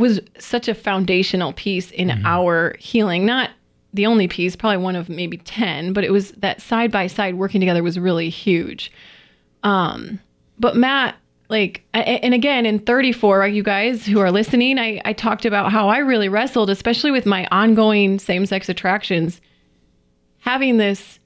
[0.00, 3.24] was such a foundational piece in our healing.
[3.24, 3.50] Not
[3.92, 7.34] the only piece, probably one of maybe 10, but it was that side by side
[7.34, 8.92] working together was really huge.
[9.62, 10.20] Um,
[10.58, 11.16] but Matt,
[11.48, 15.88] like, and again, in 34, you guys who are listening, I, I talked about how
[15.88, 19.40] I really wrestled, especially with my ongoing same sex attractions,
[20.38, 21.18] having this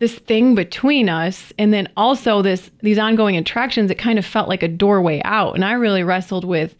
[0.00, 4.48] this thing between us and then also this these ongoing attractions it kind of felt
[4.48, 6.76] like a doorway out and i really wrestled with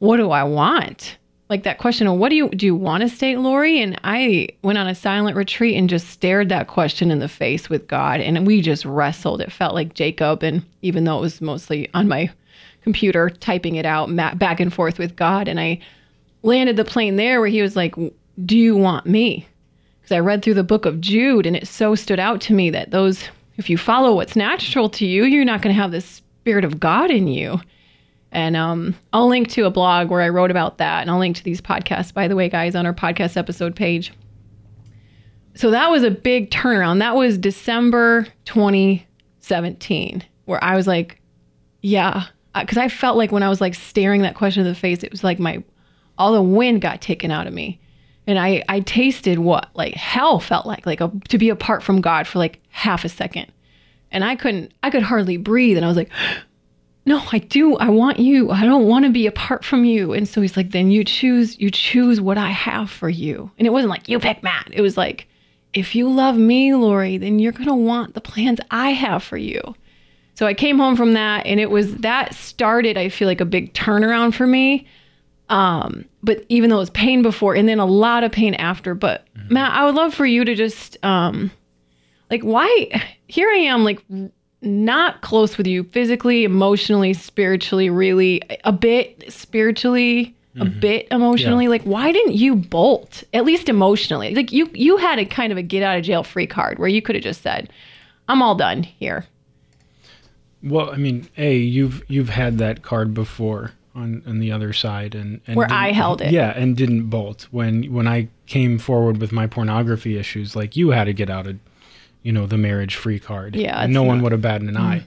[0.00, 1.16] what do i want?
[1.48, 3.80] Like that question of what do you do you want to stay laurie?
[3.80, 7.70] And i went on a silent retreat and just stared that question in the face
[7.70, 8.20] with god.
[8.20, 9.40] And we just wrestled.
[9.40, 10.42] It felt like jacob.
[10.42, 12.30] And even though it was mostly on my
[12.82, 15.48] computer typing it out back and forth with god.
[15.48, 15.78] And i
[16.42, 17.94] landed the plane there where he was like
[18.44, 19.46] do you want me?
[20.00, 22.70] Because I read through the book of Jude and it so stood out to me
[22.70, 23.24] that those,
[23.56, 26.80] if you follow what's natural to you, you're not going to have the spirit of
[26.80, 27.60] God in you.
[28.32, 31.02] And um, I'll link to a blog where I wrote about that.
[31.02, 34.12] And I'll link to these podcasts, by the way, guys, on our podcast episode page.
[35.54, 37.00] So that was a big turnaround.
[37.00, 41.20] That was December 2017, where I was like,
[41.82, 42.26] yeah.
[42.54, 45.10] Because I felt like when I was like staring that question in the face, it
[45.10, 45.62] was like my,
[46.18, 47.80] all the wind got taken out of me
[48.30, 52.00] and I I tasted what like hell felt like like a, to be apart from
[52.00, 53.50] God for like half a second,
[54.12, 56.10] and I couldn't I could hardly breathe, and I was like,
[57.06, 60.28] no, I do I want you I don't want to be apart from you, and
[60.28, 63.70] so he's like, then you choose you choose what I have for you, and it
[63.70, 65.26] wasn't like you pick Matt, it was like,
[65.72, 69.60] if you love me, Laurie, then you're gonna want the plans I have for you.
[70.34, 73.46] So I came home from that, and it was that started I feel like a
[73.46, 74.86] big turnaround for me.
[75.48, 78.94] Um, but even though it was pain before and then a lot of pain after.
[78.94, 79.54] But mm-hmm.
[79.54, 81.50] Matt, I would love for you to just um
[82.30, 84.02] like why here I am like
[84.62, 90.80] not close with you physically, emotionally, spiritually, really a bit spiritually, a mm-hmm.
[90.80, 91.64] bit emotionally.
[91.64, 91.70] Yeah.
[91.70, 93.24] Like why didn't you bolt?
[93.32, 94.34] At least emotionally.
[94.34, 96.88] Like you you had a kind of a get out of jail free card where
[96.88, 97.72] you could have just said,
[98.28, 99.26] "I'm all done here."
[100.62, 105.14] Well, I mean, a you've you've had that card before on on the other side,
[105.14, 109.18] and, and where I held it, yeah, and didn't bolt when when I came forward
[109.18, 110.54] with my pornography issues.
[110.54, 111.58] Like you had to get out of,
[112.22, 113.56] you know, the marriage free card.
[113.56, 114.84] Yeah, no not, one would have batted an mm-hmm.
[114.84, 115.04] eye.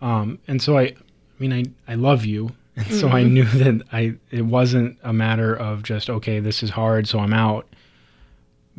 [0.00, 0.94] Um, and so I, I
[1.38, 3.14] mean, I I love you, and so mm-hmm.
[3.14, 7.18] I knew that I it wasn't a matter of just okay, this is hard, so
[7.18, 7.66] I'm out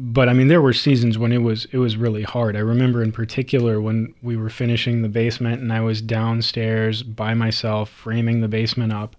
[0.01, 2.55] but I mean, there were seasons when it was it was really hard.
[2.55, 7.33] I remember in particular when we were finishing the basement and I was downstairs by
[7.33, 9.17] myself, framing the basement up,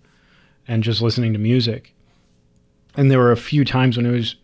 [0.66, 1.94] and just listening to music.
[2.96, 4.36] And there were a few times when it was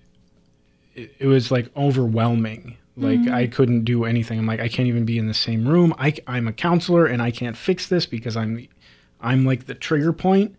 [0.95, 2.77] it, it was like overwhelming.
[2.97, 3.35] Like mm-hmm.
[3.35, 4.39] I couldn't do anything.
[4.39, 5.95] I'm like I can't even be in the same room.
[5.99, 8.67] I I'm a counselor and I can't fix this because I'm
[9.21, 10.57] I'm like the trigger point.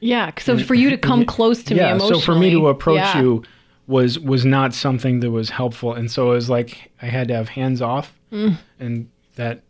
[0.00, 2.20] Yeah, so for you to come close to yeah, me emotionally.
[2.20, 3.20] so for me to approach yeah.
[3.20, 3.44] you
[3.86, 7.34] was was not something that was helpful and so it was like i had to
[7.34, 8.56] have hands off mm.
[8.80, 9.62] and that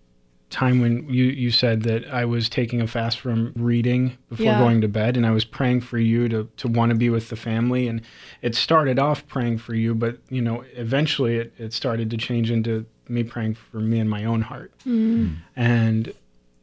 [0.48, 4.58] time when you you said that i was taking a fast from reading before yeah.
[4.58, 7.28] going to bed and i was praying for you to to want to be with
[7.30, 8.00] the family and
[8.42, 12.50] it started off praying for you but you know eventually it, it started to change
[12.50, 15.34] into me praying for me in my own heart mm.
[15.56, 16.12] and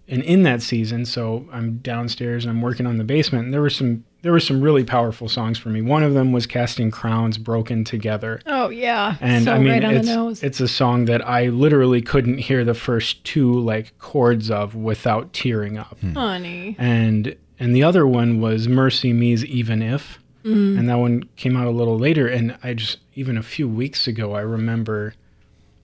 [0.08, 3.62] and in that season so i'm downstairs and i'm working on the basement and there
[3.62, 5.82] were some there were some really powerful songs for me.
[5.82, 8.42] One of them was Casting Crowns Broken Together.
[8.46, 9.18] Oh yeah.
[9.20, 12.74] And so I mean right it's it's a song that I literally couldn't hear the
[12.74, 16.00] first two like chords of without tearing up.
[16.00, 16.14] Hmm.
[16.14, 16.76] Honey.
[16.80, 20.20] And and the other one was MercyMe's Even If.
[20.44, 20.80] Mm.
[20.80, 24.08] And that one came out a little later and I just even a few weeks
[24.08, 25.16] ago I remember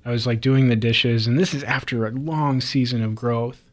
[0.06, 3.64] I was like doing the dishes and this is after a long season of growth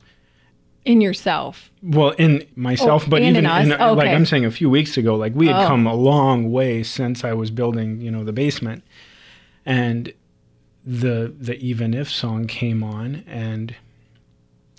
[0.87, 1.71] in yourself.
[1.83, 3.97] Well, in myself, oh, but even in, in oh, okay.
[3.97, 5.67] like I'm saying a few weeks ago, like we had oh.
[5.67, 8.85] come a long way since I was building, you know, the basement,
[9.67, 10.15] and
[10.85, 13.75] the the even if song came on, and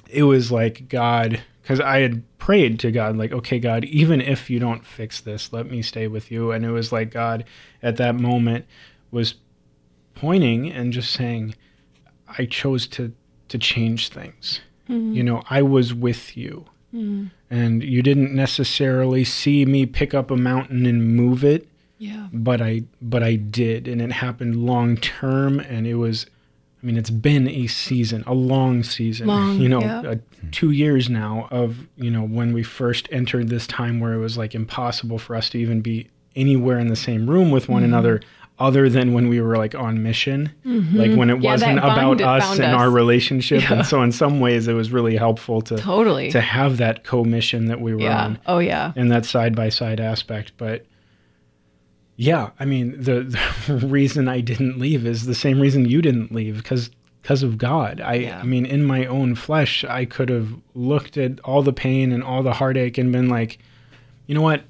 [0.09, 4.49] it was like God, because I had prayed to God, like, okay, God, even if
[4.49, 7.43] you don't fix this, let me stay with you, and it was like God
[7.83, 8.65] at that moment
[9.11, 9.35] was
[10.15, 11.53] pointing and just saying,
[12.37, 13.13] I chose to
[13.49, 15.13] to change things Mm-hmm.
[15.13, 16.65] You know, I was with you.
[16.93, 17.27] Mm-hmm.
[17.49, 21.67] And you didn't necessarily see me pick up a mountain and move it.
[21.97, 22.27] Yeah.
[22.31, 26.27] But I but I did and it happened long term and it was
[26.81, 29.27] I mean it's been a season, a long season.
[29.27, 30.01] Long, you know, yeah.
[30.01, 30.15] uh,
[30.51, 34.37] 2 years now of, you know, when we first entered this time where it was
[34.37, 37.93] like impossible for us to even be anywhere in the same room with one mm-hmm.
[37.93, 38.21] another
[38.59, 40.97] other than when we were like on mission, mm-hmm.
[40.97, 42.81] like when it yeah, wasn't about us and us.
[42.81, 43.61] our relationship.
[43.61, 43.73] Yeah.
[43.73, 47.65] And so in some ways it was really helpful to totally to have that co-mission
[47.65, 48.25] that we were yeah.
[48.25, 48.39] on.
[48.47, 48.93] Oh yeah.
[48.95, 50.53] And that side by side aspect.
[50.57, 50.85] But
[52.15, 53.23] yeah, I mean the,
[53.67, 56.89] the reason I didn't leave is the same reason you didn't leave because
[57.21, 58.01] because of God.
[58.01, 58.31] I.
[58.31, 62.23] I mean in my own flesh I could have looked at all the pain and
[62.23, 63.59] all the heartache and been like,
[64.25, 64.63] you know what?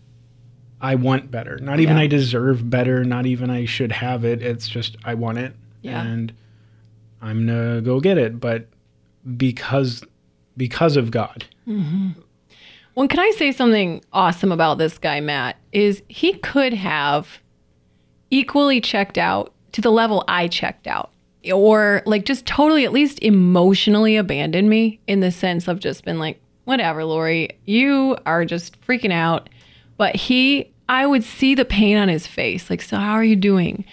[0.79, 1.57] I want better.
[1.57, 2.03] Not even yeah.
[2.03, 3.03] I deserve better.
[3.03, 4.41] Not even I should have it.
[4.41, 5.55] It's just I want it.
[5.81, 6.01] Yeah.
[6.01, 6.33] And
[7.21, 8.39] I'm gonna go get it.
[8.39, 8.67] But
[9.35, 10.03] because
[10.55, 11.45] because of God.
[11.67, 12.19] Mm-hmm.
[12.95, 15.57] Well, can I say something awesome about this guy, Matt?
[15.71, 17.39] Is he could have
[18.29, 21.11] equally checked out to the level I checked out.
[21.53, 26.19] Or like just totally at least emotionally abandoned me in the sense of just been
[26.19, 29.49] like, whatever, Laurie, you are just freaking out
[29.97, 32.69] but he, I would see the pain on his face.
[32.69, 33.85] Like, so how are you doing?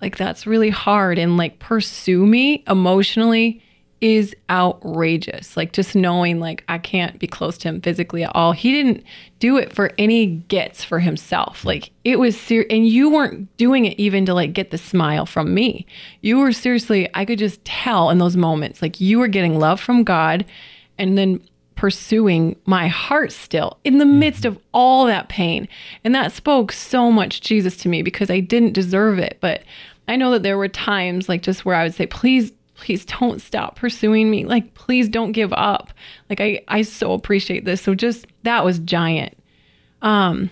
[0.00, 1.18] Like, that's really hard.
[1.18, 3.62] And like, pursue me emotionally
[4.00, 5.56] is outrageous.
[5.56, 8.52] Like, just knowing like I can't be close to him physically at all.
[8.52, 9.02] He didn't
[9.40, 11.64] do it for any gets for himself.
[11.64, 12.68] Like, it was serious.
[12.70, 15.84] And you weren't doing it even to like get the smile from me.
[16.20, 19.80] You were seriously, I could just tell in those moments, like, you were getting love
[19.80, 20.44] from God.
[20.96, 21.40] And then
[21.78, 24.18] pursuing my heart still in the mm-hmm.
[24.18, 25.68] midst of all that pain.
[26.02, 29.38] And that spoke so much Jesus to me because I didn't deserve it.
[29.40, 29.62] But
[30.08, 33.40] I know that there were times like just where I would say, please, please don't
[33.40, 34.44] stop pursuing me.
[34.44, 35.92] Like, please don't give up.
[36.28, 37.80] Like, I, I so appreciate this.
[37.80, 39.38] So just that was giant.
[40.02, 40.50] Um,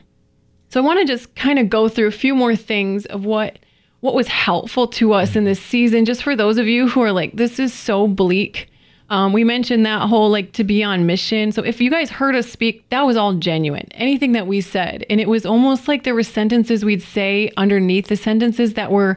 [0.69, 3.59] so I want to just kind of go through a few more things of what
[3.99, 7.11] what was helpful to us in this season, just for those of you who are
[7.11, 8.69] like, this is so bleak
[9.09, 11.53] Um, we mentioned that whole like to be on mission.
[11.53, 13.89] So if you guys heard us speak, that was all genuine.
[13.93, 15.07] Anything that we said.
[15.09, 19.17] And it was almost like there were sentences we'd say underneath the sentences that were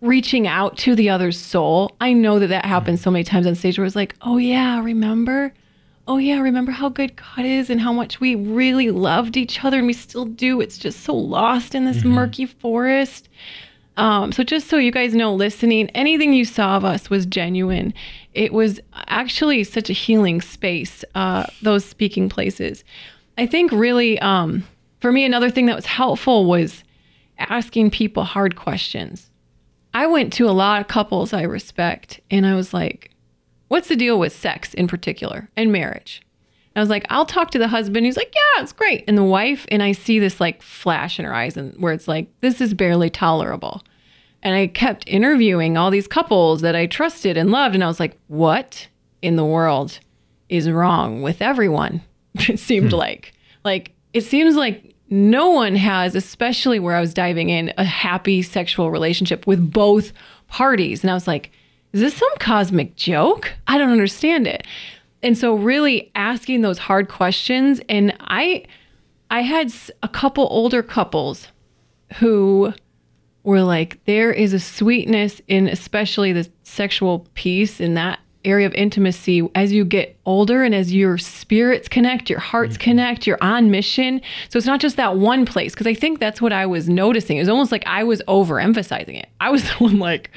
[0.00, 1.96] reaching out to the other's soul.
[2.00, 4.82] I know that that happens so many times on stage where it's like, oh yeah,
[4.82, 5.52] remember?
[6.06, 9.78] Oh yeah, remember how good God is and how much we really loved each other
[9.78, 10.60] and we still do.
[10.60, 12.10] It's just so lost in this mm-hmm.
[12.10, 13.28] murky forest.
[14.00, 17.92] Um, so just so you guys know, listening, anything you saw of us was genuine.
[18.32, 21.04] It was actually such a healing space.
[21.14, 22.82] Uh, those speaking places.
[23.36, 24.64] I think really, um,
[25.00, 26.82] for me, another thing that was helpful was
[27.38, 29.30] asking people hard questions.
[29.92, 33.10] I went to a lot of couples I respect, and I was like,
[33.68, 36.22] "What's the deal with sex in particular and marriage?"
[36.76, 38.06] I was like, I'll talk to the husband.
[38.06, 39.04] He's like, yeah, it's great.
[39.08, 42.06] And the wife, and I see this like flash in her eyes, and where it's
[42.06, 43.82] like, this is barely tolerable.
[44.42, 47.74] And I kept interviewing all these couples that I trusted and loved.
[47.74, 48.88] And I was like, what
[49.22, 49.98] in the world
[50.48, 52.02] is wrong with everyone?
[52.34, 52.98] it seemed hmm.
[52.98, 53.32] like.
[53.64, 58.42] Like, it seems like no one has, especially where I was diving in, a happy
[58.42, 60.12] sexual relationship with both
[60.48, 61.02] parties.
[61.02, 61.50] And I was like,
[61.92, 63.52] is this some cosmic joke?
[63.66, 64.66] I don't understand it.
[65.22, 68.64] And so really asking those hard questions and I
[69.30, 69.72] I had
[70.02, 71.48] a couple older couples
[72.18, 72.72] who
[73.50, 78.72] were like, there is a sweetness in especially the sexual piece in that area of
[78.74, 82.84] intimacy as you get older and as your spirits connect, your hearts mm-hmm.
[82.84, 84.20] connect, you're on mission.
[84.48, 85.74] So it's not just that one place.
[85.74, 87.36] Cause I think that's what I was noticing.
[87.36, 89.28] It was almost like I was overemphasizing it.
[89.40, 90.30] I was the one like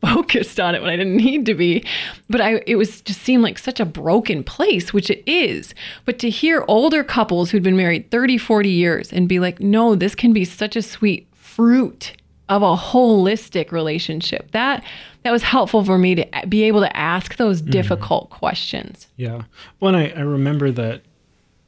[0.00, 1.84] focused on it when I didn't need to be.
[2.28, 5.74] But I it was just seemed like such a broken place, which it is.
[6.04, 9.94] But to hear older couples who'd been married 30, 40 years and be like, no,
[9.94, 12.14] this can be such a sweet fruit
[12.48, 14.50] of a holistic relationship.
[14.52, 14.84] That
[15.22, 17.70] that was helpful for me to be able to ask those mm-hmm.
[17.70, 18.38] difficult mm-hmm.
[18.38, 19.08] questions.
[19.16, 19.42] Yeah.
[19.80, 21.02] Well, I, I remember that,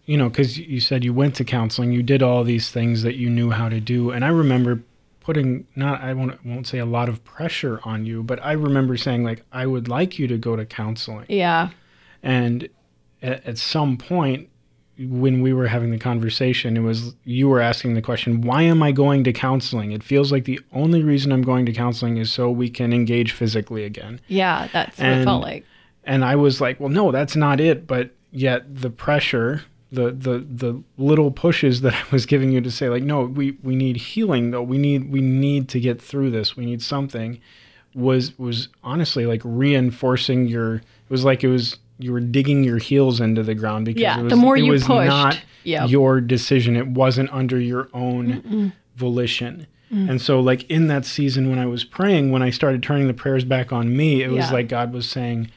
[0.07, 3.16] you know, because you said you went to counseling, you did all these things that
[3.16, 4.11] you knew how to do.
[4.11, 4.83] And I remember
[5.21, 8.97] putting not I won't won't say a lot of pressure on you, but I remember
[8.97, 11.27] saying like I would like you to go to counseling.
[11.29, 11.71] Yeah.
[12.23, 12.69] And
[13.23, 14.50] at, at some point
[15.09, 18.83] when we were having the conversation, it was you were asking the question, why am
[18.83, 19.93] I going to counseling?
[19.93, 23.33] It feels like the only reason I'm going to counseling is so we can engage
[23.33, 24.21] physically again.
[24.29, 25.65] Yeah, that's and, what it felt like.
[26.05, 27.87] And I was like, well, no, that's not it.
[27.87, 32.71] But yet the pressure, the the the little pushes that I was giving you to
[32.71, 34.63] say, like, no, we we need healing though.
[34.63, 36.57] We need we need to get through this.
[36.57, 37.41] We need something.
[37.95, 40.77] Was was honestly like reinforcing your.
[40.77, 44.19] It was like it was you were digging your heels into the ground because yeah,
[44.19, 45.89] it was, the more it you was pushed, not yep.
[45.89, 46.77] your decision.
[46.77, 48.73] It wasn't under your own Mm-mm.
[48.97, 49.67] volition.
[49.93, 50.11] Mm.
[50.11, 53.15] And so, like in that season when I was praying, when I started turning the
[53.15, 55.51] prayers back on me, it was like God was saying,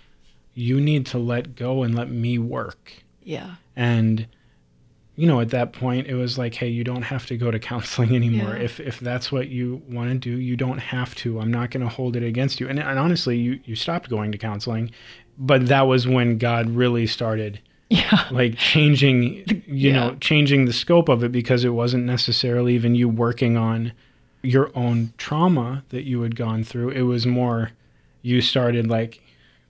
[0.53, 2.93] You need to let go and let me work.
[3.23, 3.56] Yeah.
[3.75, 4.27] And
[5.15, 7.60] you know, at that point, it was like, hey, you don't have to go to
[7.60, 8.56] counseling anymore.
[8.56, 8.63] Yeah.
[8.63, 11.39] If if that's what you want to do, you don't have to.
[11.39, 12.67] I'm not going to hold it against you.
[12.67, 14.91] And, and honestly, you you stopped going to counseling,
[15.37, 17.59] but that was when God really started
[17.93, 18.27] yeah.
[18.31, 19.93] like changing you yeah.
[19.93, 23.93] know changing the scope of it because it wasn't necessarily even you working on
[24.41, 27.71] your own trauma that you had gone through it was more
[28.21, 29.21] you started like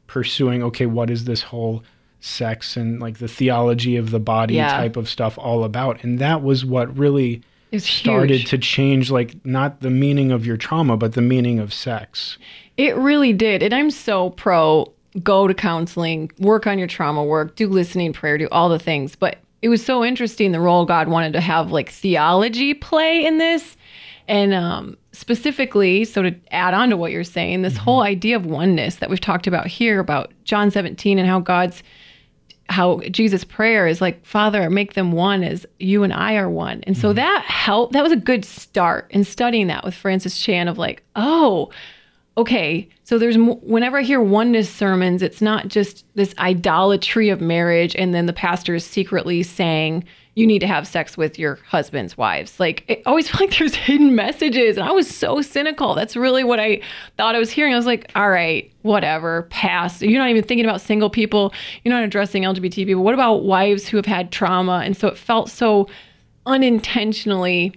[0.08, 1.84] pursuing okay what is this whole
[2.22, 4.78] sex and like the theology of the body yeah.
[4.78, 8.50] type of stuff all about and that was what really it's started huge.
[8.50, 12.38] to change like not the meaning of your trauma but the meaning of sex
[12.78, 14.90] it really did and i'm so pro
[15.22, 19.16] go to counseling, work on your trauma work, do listening prayer, do all the things.
[19.16, 23.38] But it was so interesting the role God wanted to have like theology play in
[23.38, 23.78] this.
[24.28, 27.84] And um, specifically, so to add on to what you're saying, this mm-hmm.
[27.84, 31.84] whole idea of oneness that we've talked about here about John 17 and how God's
[32.70, 36.82] how Jesus' prayer is like, Father, make them one as you and I are one.
[36.84, 37.18] And so mm-hmm.
[37.18, 37.94] that helped.
[37.94, 41.70] That was a good start in studying that with Francis Chan of like, oh,
[42.38, 47.96] okay, so there's whenever I hear oneness sermons, it's not just this idolatry of marriage,
[47.96, 50.04] and then the pastor is secretly saying
[50.36, 52.60] you need to have sex with your husband's wives.
[52.60, 55.94] Like I always feel like there's hidden messages, and I was so cynical.
[55.94, 56.82] That's really what I
[57.18, 57.74] thought I was hearing.
[57.74, 60.02] I was like, all right, whatever, pass.
[60.02, 61.54] You're not even thinking about single people.
[61.84, 63.04] You're not addressing LGBT people.
[63.04, 64.82] What about wives who have had trauma?
[64.84, 65.88] And so it felt so
[66.46, 67.74] unintentionally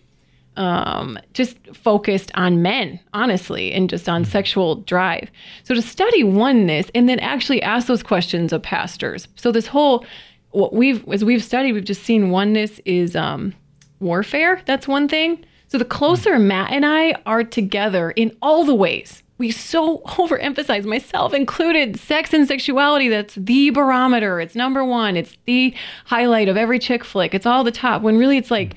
[0.57, 5.31] um, just focused on men, honestly, and just on sexual drive.
[5.65, 9.29] So to study oneness and then actually ask those questions of pastors.
[9.37, 10.05] So this whole
[10.51, 13.55] what we've as we've studied, we've just seen oneness is um,
[14.01, 14.63] warfare.
[14.65, 15.45] That's one thing.
[15.69, 20.85] So the closer Matt and I are together in all the ways, we so overemphasize
[20.85, 25.75] myself included sex and sexuality that's the barometer it's number one it's the
[26.07, 28.75] highlight of every chick flick it's all the top when really it's like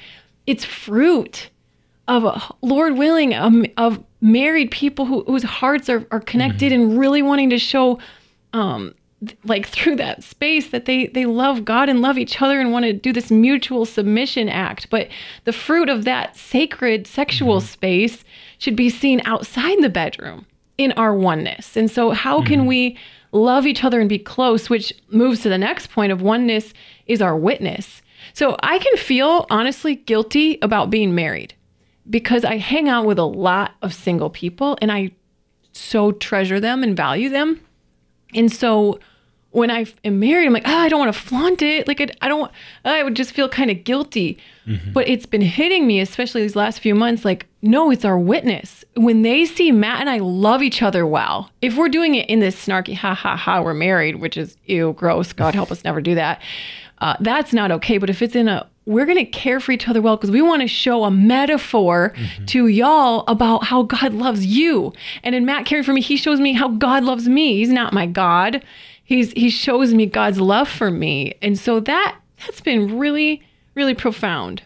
[0.48, 1.50] it's fruit
[2.10, 6.92] of lord willing um, of married people who, whose hearts are, are connected mm-hmm.
[6.92, 8.00] and really wanting to show
[8.54, 8.94] um,
[9.44, 12.86] like through that space that they they love God and love each other and want
[12.86, 15.08] to do this mutual submission act but
[15.46, 17.68] the fruit of that sacred sexual mm-hmm.
[17.68, 18.24] space
[18.58, 20.46] should be seen outside the bedroom
[20.78, 22.48] in our oneness and so how mm-hmm.
[22.48, 22.98] can we
[23.32, 26.74] love each other and be close which moves to the next point of oneness
[27.06, 28.02] is our witness
[28.34, 31.54] so i can feel honestly guilty about being married
[32.10, 35.12] because i hang out with a lot of single people and i
[35.72, 37.60] so treasure them and value them
[38.36, 39.00] and so
[39.52, 41.88] when I am married, I'm like, oh, I don't want to flaunt it.
[41.88, 42.52] Like, I, I don't,
[42.86, 44.38] I would just feel kind of guilty.
[44.68, 44.94] Mm-hmm.
[44.94, 47.26] But it's been hitting me, especially these last few months.
[47.26, 48.86] Like, no, it's our witness.
[48.96, 52.40] When they see Matt and I love each other well, if we're doing it in
[52.40, 55.34] this snarky, ha ha ha, we're married, which is ew, gross.
[55.34, 56.42] God help us never do that.
[57.00, 57.98] Uh, that's not okay.
[57.98, 60.42] But if it's in a, we're going to care for each other well because we
[60.42, 62.46] want to show a metaphor mm-hmm.
[62.46, 64.92] to y'all about how God loves you.
[65.24, 67.58] And in Matt caring for me, he shows me how God loves me.
[67.58, 68.64] He's not my God
[69.10, 71.34] he's he shows me God's love for me.
[71.42, 73.42] And so that that's been really
[73.76, 74.62] really profound.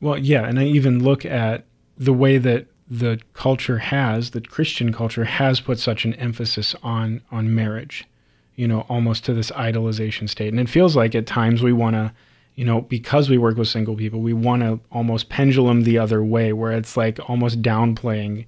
[0.00, 1.64] Well, yeah, and I even look at
[1.96, 7.20] the way that the culture has, that Christian culture has put such an emphasis on
[7.30, 8.04] on marriage,
[8.56, 10.52] you know, almost to this idolization state.
[10.52, 12.12] And it feels like at times we want to,
[12.56, 16.24] you know, because we work with single people, we want to almost pendulum the other
[16.24, 18.46] way where it's like almost downplaying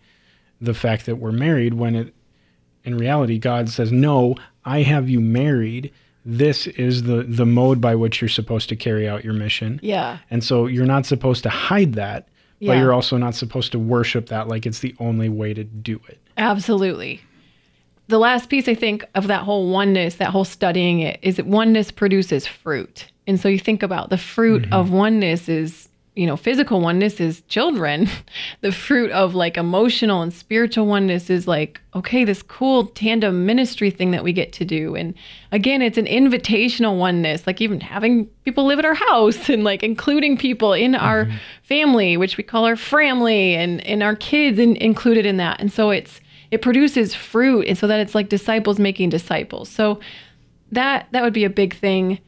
[0.60, 2.14] the fact that we're married when it
[2.84, 4.34] in reality God says, "No,
[4.64, 5.92] I have you married.
[6.24, 9.78] This is the the mode by which you're supposed to carry out your mission.
[9.82, 10.18] Yeah.
[10.30, 12.28] And so you're not supposed to hide that,
[12.58, 12.72] yeah.
[12.72, 16.00] but you're also not supposed to worship that like it's the only way to do
[16.08, 16.18] it.
[16.36, 17.20] Absolutely.
[18.08, 21.46] The last piece I think of that whole oneness, that whole studying it, is that
[21.46, 23.06] oneness produces fruit.
[23.28, 24.72] And so you think about the fruit mm-hmm.
[24.72, 28.10] of oneness is you know, physical oneness is children.
[28.60, 33.88] the fruit of like emotional and spiritual oneness is like, okay, this cool tandem ministry
[33.88, 34.96] thing that we get to do.
[34.96, 35.14] And
[35.52, 39.84] again, it's an invitational oneness, like even having people live at our house and like
[39.84, 41.04] including people in mm-hmm.
[41.04, 41.28] our
[41.62, 45.60] family, which we call our family, and, and our kids in, included in that.
[45.60, 46.20] And so it's,
[46.50, 47.68] it produces fruit.
[47.68, 49.68] And so that it's like disciples making disciples.
[49.68, 50.00] So
[50.72, 52.18] that, that would be a big thing.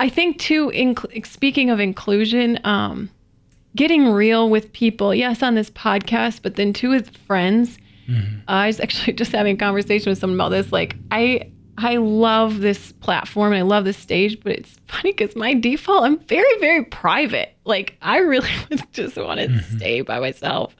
[0.00, 3.10] I think too, inc- speaking of inclusion, um,
[3.76, 7.76] getting real with people, yes, on this podcast, but then too with friends.
[8.08, 8.38] Mm-hmm.
[8.48, 10.72] Uh, I was actually just having a conversation with someone about this.
[10.72, 11.49] Like, I
[11.82, 16.04] I love this platform and I love this stage, but it's funny because my default,
[16.04, 17.54] I'm very, very private.
[17.64, 18.50] Like, I really
[18.92, 19.76] just want to mm-hmm.
[19.76, 20.76] stay by myself.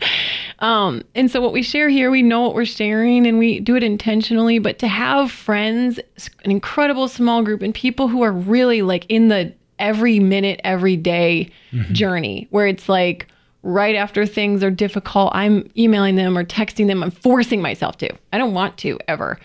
[0.58, 3.76] Um, and so, what we share here, we know what we're sharing and we do
[3.76, 4.58] it intentionally.
[4.58, 5.98] But to have friends,
[6.44, 10.96] an incredible small group, and people who are really like in the every minute, every
[10.96, 11.92] day mm-hmm.
[11.94, 13.26] journey where it's like
[13.62, 17.02] right after things are difficult, I'm emailing them or texting them.
[17.02, 18.10] I'm forcing myself to.
[18.32, 19.38] I don't want to ever.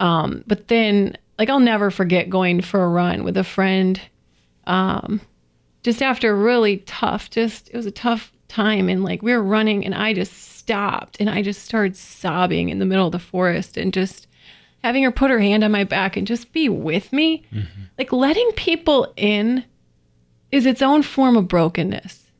[0.00, 4.00] Um, but then, like, I'll never forget going for a run with a friend.
[4.66, 5.20] Um,
[5.82, 9.42] just after a really tough, just it was a tough time, and like we were
[9.42, 13.18] running, and I just stopped and I just started sobbing in the middle of the
[13.18, 14.28] forest and just
[14.84, 17.44] having her put her hand on my back and just be with me.
[17.52, 17.82] Mm-hmm.
[17.98, 19.64] Like letting people in
[20.52, 22.30] is its own form of brokenness.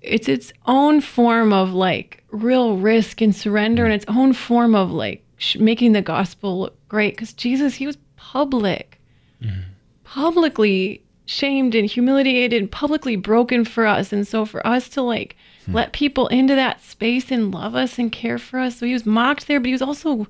[0.00, 4.90] It's its own form of like real risk and surrender, and its own form of
[4.90, 5.22] like
[5.58, 7.14] making the gospel look great.
[7.14, 9.00] Because Jesus, he was public,
[9.42, 9.60] mm-hmm.
[10.04, 14.12] publicly shamed and humiliated, and publicly broken for us.
[14.12, 15.74] And so for us to like mm-hmm.
[15.74, 19.06] let people into that space and love us and care for us, so he was
[19.06, 20.26] mocked there, but he was also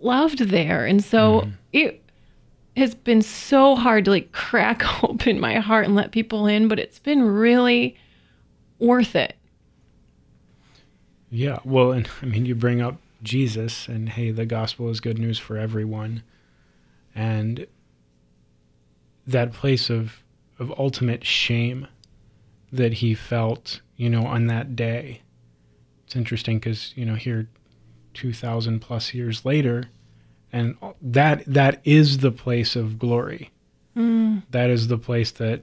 [0.00, 0.84] loved there.
[0.86, 1.50] And so mm-hmm.
[1.72, 2.02] it
[2.76, 6.78] has been so hard to like crack open my heart and let people in, but
[6.78, 7.96] it's been really
[8.78, 9.36] worth it.
[11.30, 11.58] Yeah.
[11.64, 12.96] Well, and I mean, you bring up
[13.26, 16.22] Jesus and hey, the gospel is good news for everyone.
[17.14, 17.66] And
[19.26, 20.22] that place of,
[20.58, 21.88] of ultimate shame
[22.72, 25.22] that he felt, you know, on that day.
[26.06, 27.48] It's interesting because, you know, here
[28.14, 29.90] 2000 plus years later,
[30.52, 33.50] and that that is the place of glory
[33.96, 34.42] mm.
[34.50, 35.62] that is the place that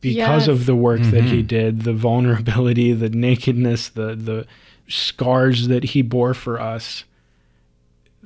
[0.00, 0.48] because yes.
[0.48, 1.10] of the work mm-hmm.
[1.12, 1.46] that he mm-hmm.
[1.46, 4.46] did the vulnerability the nakedness the the
[4.88, 7.04] scars that he bore for us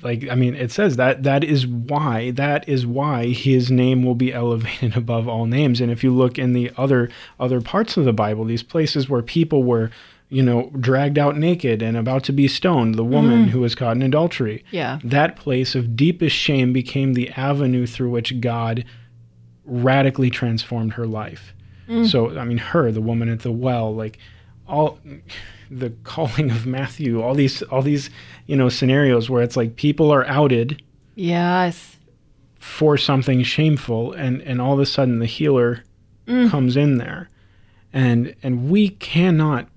[0.03, 4.15] like i mean it says that that is why that is why his name will
[4.15, 8.05] be elevated above all names and if you look in the other other parts of
[8.05, 9.91] the bible these places where people were
[10.33, 13.49] you know, dragged out naked and about to be stoned, the woman mm.
[13.51, 14.65] who was caught in adultery.
[14.71, 14.99] Yeah.
[15.05, 18.87] That place of deepest shame became the avenue through which God
[19.67, 21.53] radically transformed her life.
[21.87, 22.11] Mm.
[22.11, 24.17] So, I mean, her, the woman at the well, like
[24.67, 24.99] all
[25.79, 28.11] the calling of Matthew, all these, all these,
[28.47, 30.83] you know, scenarios where it's like people are outed
[31.15, 31.97] Yes.
[32.59, 35.85] for something shameful and and all of a sudden the healer
[36.27, 36.51] mm.
[36.51, 37.29] comes in there.
[37.93, 39.69] And and we cannot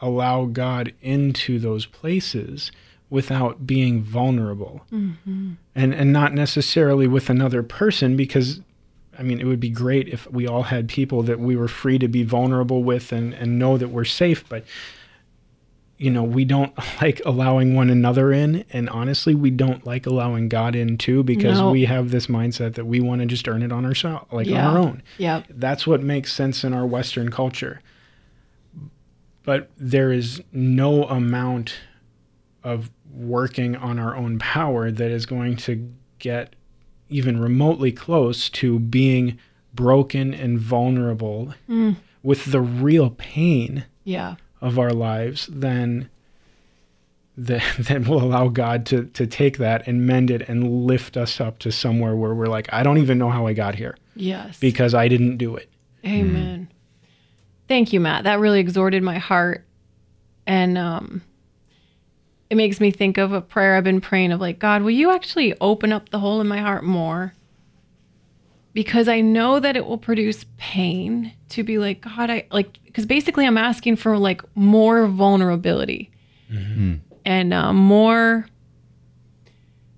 [0.00, 2.72] allow God into those places
[3.10, 4.84] without being vulnerable.
[4.92, 5.52] Mm-hmm.
[5.74, 8.60] And and not necessarily with another person because
[9.18, 11.98] I mean it would be great if we all had people that we were free
[11.98, 14.64] to be vulnerable with and and know that we're safe but
[15.96, 18.64] you know, we don't like allowing one another in.
[18.72, 21.70] And honestly, we don't like allowing God in too because No.
[21.70, 24.66] we have this mindset that we want to just earn it on ourselves, like Yeah.
[24.68, 25.02] on our own.
[25.18, 25.44] Yeah.
[25.48, 27.80] That's what makes sense in our Western culture.
[29.44, 31.76] But there is no amount
[32.64, 36.56] of working on our own power that is going to get
[37.14, 39.38] even remotely close to being
[39.72, 41.54] broken and vulnerable
[42.22, 44.34] with the real pain Yeah.
[44.60, 46.08] of our lives, then
[47.36, 51.58] then we'll allow God to to take that and mend it and lift us up
[51.60, 54.58] to somewhere where we're like, I don't even know how I got here Yes.
[54.60, 55.68] because I didn't do it.
[56.06, 56.68] Amen.
[57.66, 58.24] Thank you, Matt.
[58.24, 59.64] That really exhorted my heart.
[60.46, 61.22] And um
[62.50, 65.10] it makes me think of a prayer I've been praying of like, God, will you
[65.10, 67.34] actually open up the hole in my heart more?
[68.72, 73.06] Because I know that it will produce pain to be like, God, I like, because
[73.06, 76.10] basically I'm asking for like more vulnerability
[77.24, 78.46] and uh, more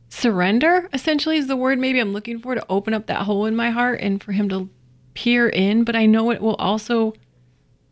[0.09, 3.57] surrender, essentially, is the word maybe I'm looking for to open up that hole in
[3.57, 4.69] my heart and for Him to
[5.15, 7.15] peer in, but I know it will also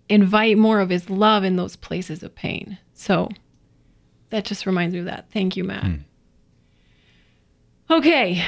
[0.09, 2.79] invite more of his love in those places of pain.
[2.93, 3.31] So
[4.35, 5.27] that just reminds me of that.
[5.33, 5.85] Thank you, Matt.
[5.85, 5.95] Hmm.
[7.89, 8.45] Okay.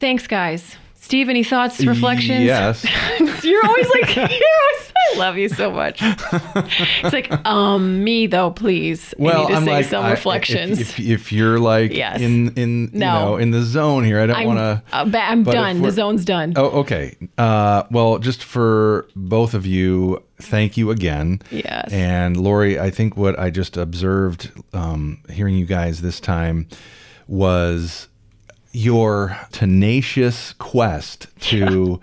[0.00, 0.76] Thanks, guys.
[0.96, 2.44] Steve, any thoughts, reflections?
[2.44, 2.84] Yes.
[3.44, 5.98] You're always like, you're always, I love you so much.
[6.02, 9.12] It's like, um, me though, please.
[9.18, 10.80] I Well, need to I'm say like, some I- if- reflections.
[10.80, 12.20] If, if, you're like Yes.
[12.20, 13.12] in in you No.
[13.30, 14.82] know in the zone here, I don't want to.
[14.92, 15.82] uh, I'm but done.
[15.82, 16.54] The zone's done.
[16.56, 17.16] Oh, okay.
[17.38, 21.40] Uh, well, just for both of you, thank you again.
[21.50, 21.92] Yes.
[21.92, 26.68] And Laurie, I think what I just observed um, hearing you guys this time
[27.28, 28.08] was
[28.72, 32.00] your tenacious quest to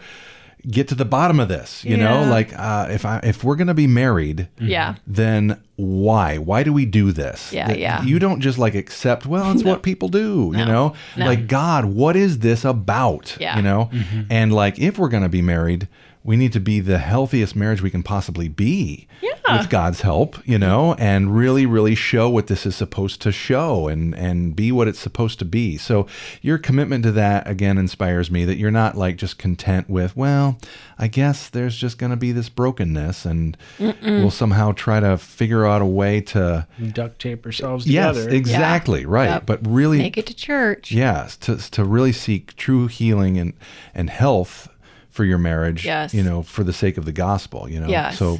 [0.68, 1.84] get to the bottom of this.
[1.86, 4.96] You know, like uh, if I if we're gonna be married, Yeah.
[5.08, 6.38] then why?
[6.38, 7.54] Why do we do this?
[7.54, 8.02] Yeah, That yeah.
[8.04, 10.94] You don't just like accept, well, it's what people do, you know?
[11.16, 11.26] no.
[11.26, 13.38] Like, God, what is this about?
[13.40, 13.56] Yeah.
[13.56, 13.90] You know?
[14.30, 15.88] And like, if we're going to be married,
[16.30, 19.58] we need to be the healthiest marriage we can possibly be Yeah.
[19.58, 23.88] with God's help, you know, and really, really show what this is supposed to show
[23.88, 25.76] and and be what it's supposed to be.
[25.78, 26.06] So
[26.44, 30.60] your commitment to that again inspires me that you're not like just content with, well,
[31.00, 35.66] I guess there's just going to be this brokenness and we'll somehow try to figure
[35.66, 38.30] out a way to Duct tape ourselves Yes, together.
[38.36, 39.30] Yes, exactly, right.
[39.30, 39.46] Yep.
[39.48, 40.92] But really Make it to church.
[40.92, 43.54] Yes, to to really seek true healing and
[43.96, 44.68] and health
[45.10, 45.86] for your marriage.
[45.86, 46.14] Yes.
[46.14, 47.70] You know, for the sake of the gospel.
[47.70, 47.88] You know.
[47.88, 48.18] Yes.
[48.18, 48.40] So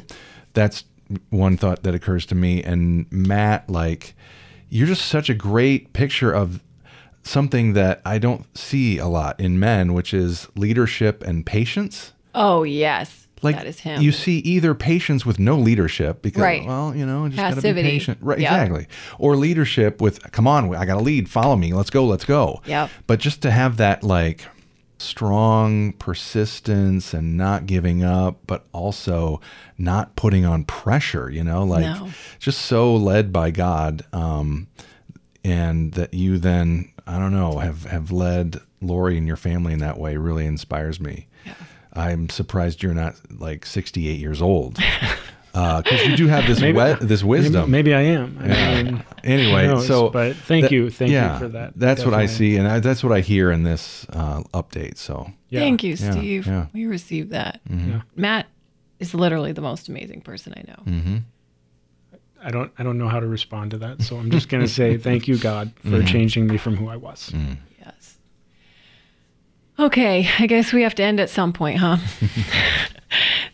[0.54, 0.84] that's
[1.30, 2.62] one thought that occurs to me.
[2.62, 4.14] And Matt, like,
[4.68, 6.62] you're just such a great picture of
[7.22, 12.12] something that I don't see a lot in men, which is leadership and patience.
[12.34, 13.26] Oh, yes.
[13.42, 14.02] Like that is him.
[14.02, 16.62] you see either patience with no leadership because Right.
[16.66, 18.52] well you know just gotta be patient right Yep.
[18.52, 18.86] exactly
[19.18, 22.90] or leadership with come on I gotta lead follow me let's go let's go Yep.
[23.06, 24.44] but just to have that like
[25.00, 29.40] strong persistence and not giving up but also
[29.78, 32.10] not putting on pressure you know like No.
[32.38, 34.66] just so led by God um
[35.44, 39.78] and that you then I don't know have have led Laurie and your family in
[39.80, 41.26] that way really inspires me.
[41.92, 44.78] I'm surprised you're not like 68 years old
[45.52, 47.70] because you do have this Maybe- we- this wisdom.
[47.70, 48.38] Maybe, maybe I am.
[48.40, 48.82] I Yeah.
[48.82, 49.86] mean, anyway, knows?
[49.86, 51.72] so but thank that- you, thank yeah, you for that.
[51.76, 54.96] That's what I see, and I, that's what I hear in this uh, update.
[54.98, 55.60] So Yeah.
[55.60, 56.46] Thank you, Steve.
[56.46, 56.66] yeah.
[56.72, 57.60] We received that.
[57.68, 58.02] Yeah.
[58.16, 58.46] Matt
[58.98, 60.82] is literally the most amazing person I know.
[60.92, 61.16] Mm-hmm.
[62.42, 64.96] I don't I don't know how to respond to that, so I'm just gonna say
[65.08, 66.06] thank you, God, for Mm-hmm.
[66.06, 67.30] changing me from who I was.
[67.34, 67.56] Mm.
[67.84, 68.16] Yes.
[69.78, 71.96] Okay, I guess we have to end at some point, huh?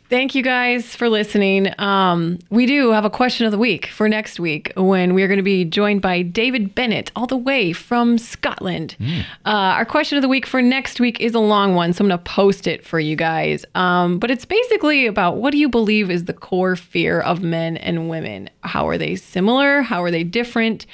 [0.09, 1.69] Thank you guys for listening.
[1.81, 5.39] Um, we do have a question of the week for next week when we're going
[5.39, 8.97] to be joined by David Bennett, all the way from Scotland.
[9.45, 12.09] Uh, our question of the week for next week is a long one, so I'm
[12.09, 13.65] going to post it for you guys.
[13.75, 17.77] Um, but it's basically about what do you believe is the core fear of men
[17.77, 18.49] and women?
[18.61, 19.83] How are they similar?
[19.83, 20.87] How are they different?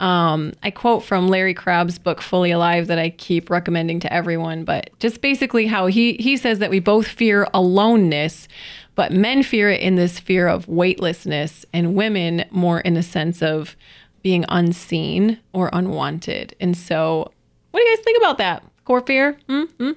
[0.00, 4.64] Um, I quote from Larry Crabb's book Fully Alive that I keep recommending to everyone,
[4.64, 8.46] but just basically how he he says that we both fear aloneness,
[8.94, 13.42] but men fear it in this fear of weightlessness, and women more in a sense
[13.42, 13.76] of
[14.22, 16.54] being unseen or unwanted.
[16.60, 17.32] And so,
[17.70, 18.62] what do you guys think about that?
[18.84, 19.36] Core fear?
[19.48, 19.92] Mm-hmm.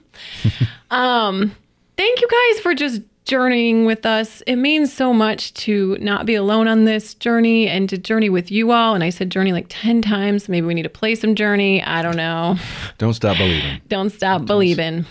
[0.91, 1.55] um,
[1.95, 3.01] thank you guys for just
[3.32, 4.43] journeying with us.
[4.45, 8.51] It means so much to not be alone on this journey and to journey with
[8.51, 8.93] you all.
[8.93, 10.49] And I said journey like 10 times.
[10.49, 11.82] Maybe we need to play some journey.
[11.82, 12.57] I don't know.
[12.97, 13.79] Don't stop believing.
[13.88, 15.05] Don't stop believing.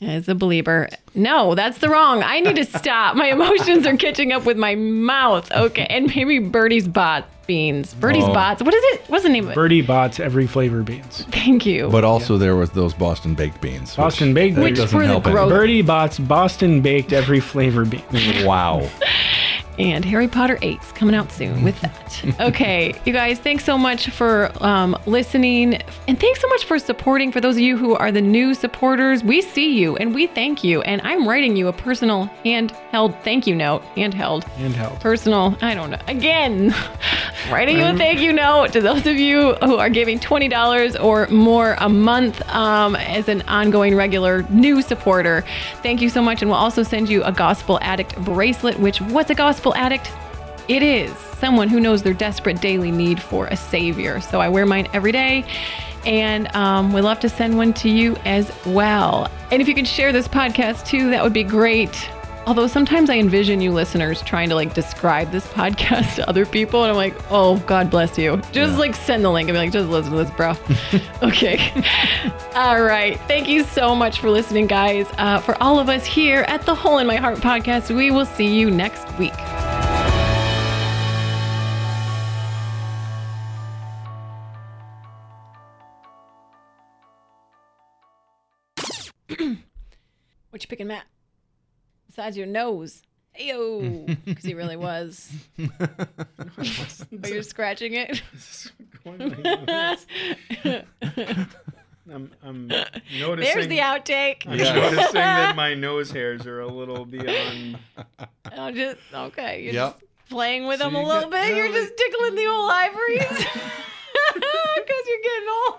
[0.00, 0.88] As a believer.
[1.16, 2.22] No, that's the wrong.
[2.22, 3.16] I need to stop.
[3.16, 5.50] My emotions are catching up with my mouth.
[5.50, 5.86] Okay.
[5.90, 7.94] And maybe Bertie Bott's beans.
[7.94, 8.32] Bertie's Oh.
[8.34, 8.62] bots.
[8.62, 9.02] What is it?
[9.08, 9.54] What's the name of it?
[9.54, 11.24] Bertie Bott's every flavor beans.
[11.30, 11.88] Thank you.
[11.90, 13.90] But also there was those Boston baked beans.
[13.90, 14.78] which- Boston baked that beans.
[14.78, 15.34] doesn't were the help any.
[15.34, 18.02] gross- Bertie Bott's Boston baked every flavor bean.
[18.44, 18.88] Wow.
[19.78, 22.40] and Harry Potter 8's coming out soon with that.
[22.40, 25.74] okay, you guys, thanks so much for um, listening.
[26.08, 27.32] And thanks so much for supporting.
[27.32, 30.64] For those of you who are the new supporters, we see you and we thank
[30.64, 30.82] you.
[30.82, 33.82] And I'm writing you a personal handheld thank you note.
[33.96, 34.44] Handheld.
[34.56, 35.00] Handheld.
[35.00, 35.98] Personal, I don't know.
[36.08, 36.74] Again,
[37.50, 41.26] writing you a thank you note to those of you who are giving $20 or
[41.28, 45.44] more a month um, as an ongoing regular new supporter.
[45.82, 46.42] Thank you so much.
[46.42, 50.10] And we'll also send you a Gospel Addict bracelet, which, what's a Gospel Addict?
[50.68, 54.20] It is someone who knows their desperate daily need for a savior.
[54.20, 55.44] So I wear mine every day.
[56.04, 59.30] And um, we'd love to send one to you as well.
[59.50, 62.08] And if you could share this podcast too, that would be great.
[62.46, 66.84] Although sometimes I envision you listeners trying to like describe this podcast to other people,
[66.84, 68.40] and I'm like, oh, God bless you.
[68.52, 70.54] Just like send the link and be like, just listen to this, bro.
[71.28, 71.72] okay.
[72.54, 73.18] all right.
[73.26, 75.08] Thank you so much for listening, guys.
[75.18, 78.26] Uh, for all of us here at the Hole in My Heart podcast, we will
[78.26, 79.34] see you next week.
[90.66, 91.04] What you picking, Matt?
[92.08, 93.00] Besides your nose.
[93.40, 95.30] Ayo, because he really was.
[95.60, 98.20] Are you scratching it?
[102.12, 103.36] I'm, I'm noticing.
[103.54, 104.44] There's the outtake.
[104.46, 107.78] I'm noticing that my nose hairs are a little beyond.
[108.56, 109.62] Oh, just okay.
[109.62, 110.00] You're Yep.
[110.00, 111.50] just playing with So them a you little get- bit.
[111.50, 113.46] yeah, You're just tickling the old ivories
[114.34, 115.76] because you're getting old.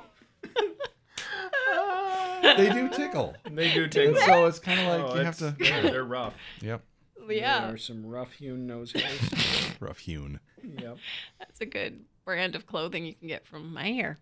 [2.57, 3.35] they do tickle.
[3.49, 5.55] They do And so it's kind of like Oh, you have to.
[5.57, 6.33] They're, they're rough.
[6.61, 6.81] Yep.
[7.29, 9.75] Yeah, There are some rough hewn nose hairs.
[9.81, 10.39] Rough hewn.
[10.63, 10.97] yep.
[11.39, 14.17] that's a good brand of clothing you can get from my hair.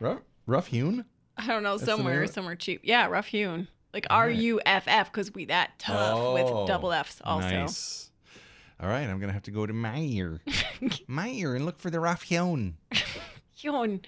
[0.00, 1.04] Rough, rough hewn?
[1.36, 2.32] I don't know the somewhere name of it?
[2.32, 2.80] somewhere cheap.
[2.84, 3.68] Yeah, rough hewn.
[3.92, 7.48] Like R U F F because we that tough Oh, with double Fs also.
[7.48, 8.10] Nice.
[8.80, 10.40] All right, I'm going to have to go to my ear.
[11.06, 12.76] my ear and look for the rough hewn.
[13.54, 14.00] Hewn.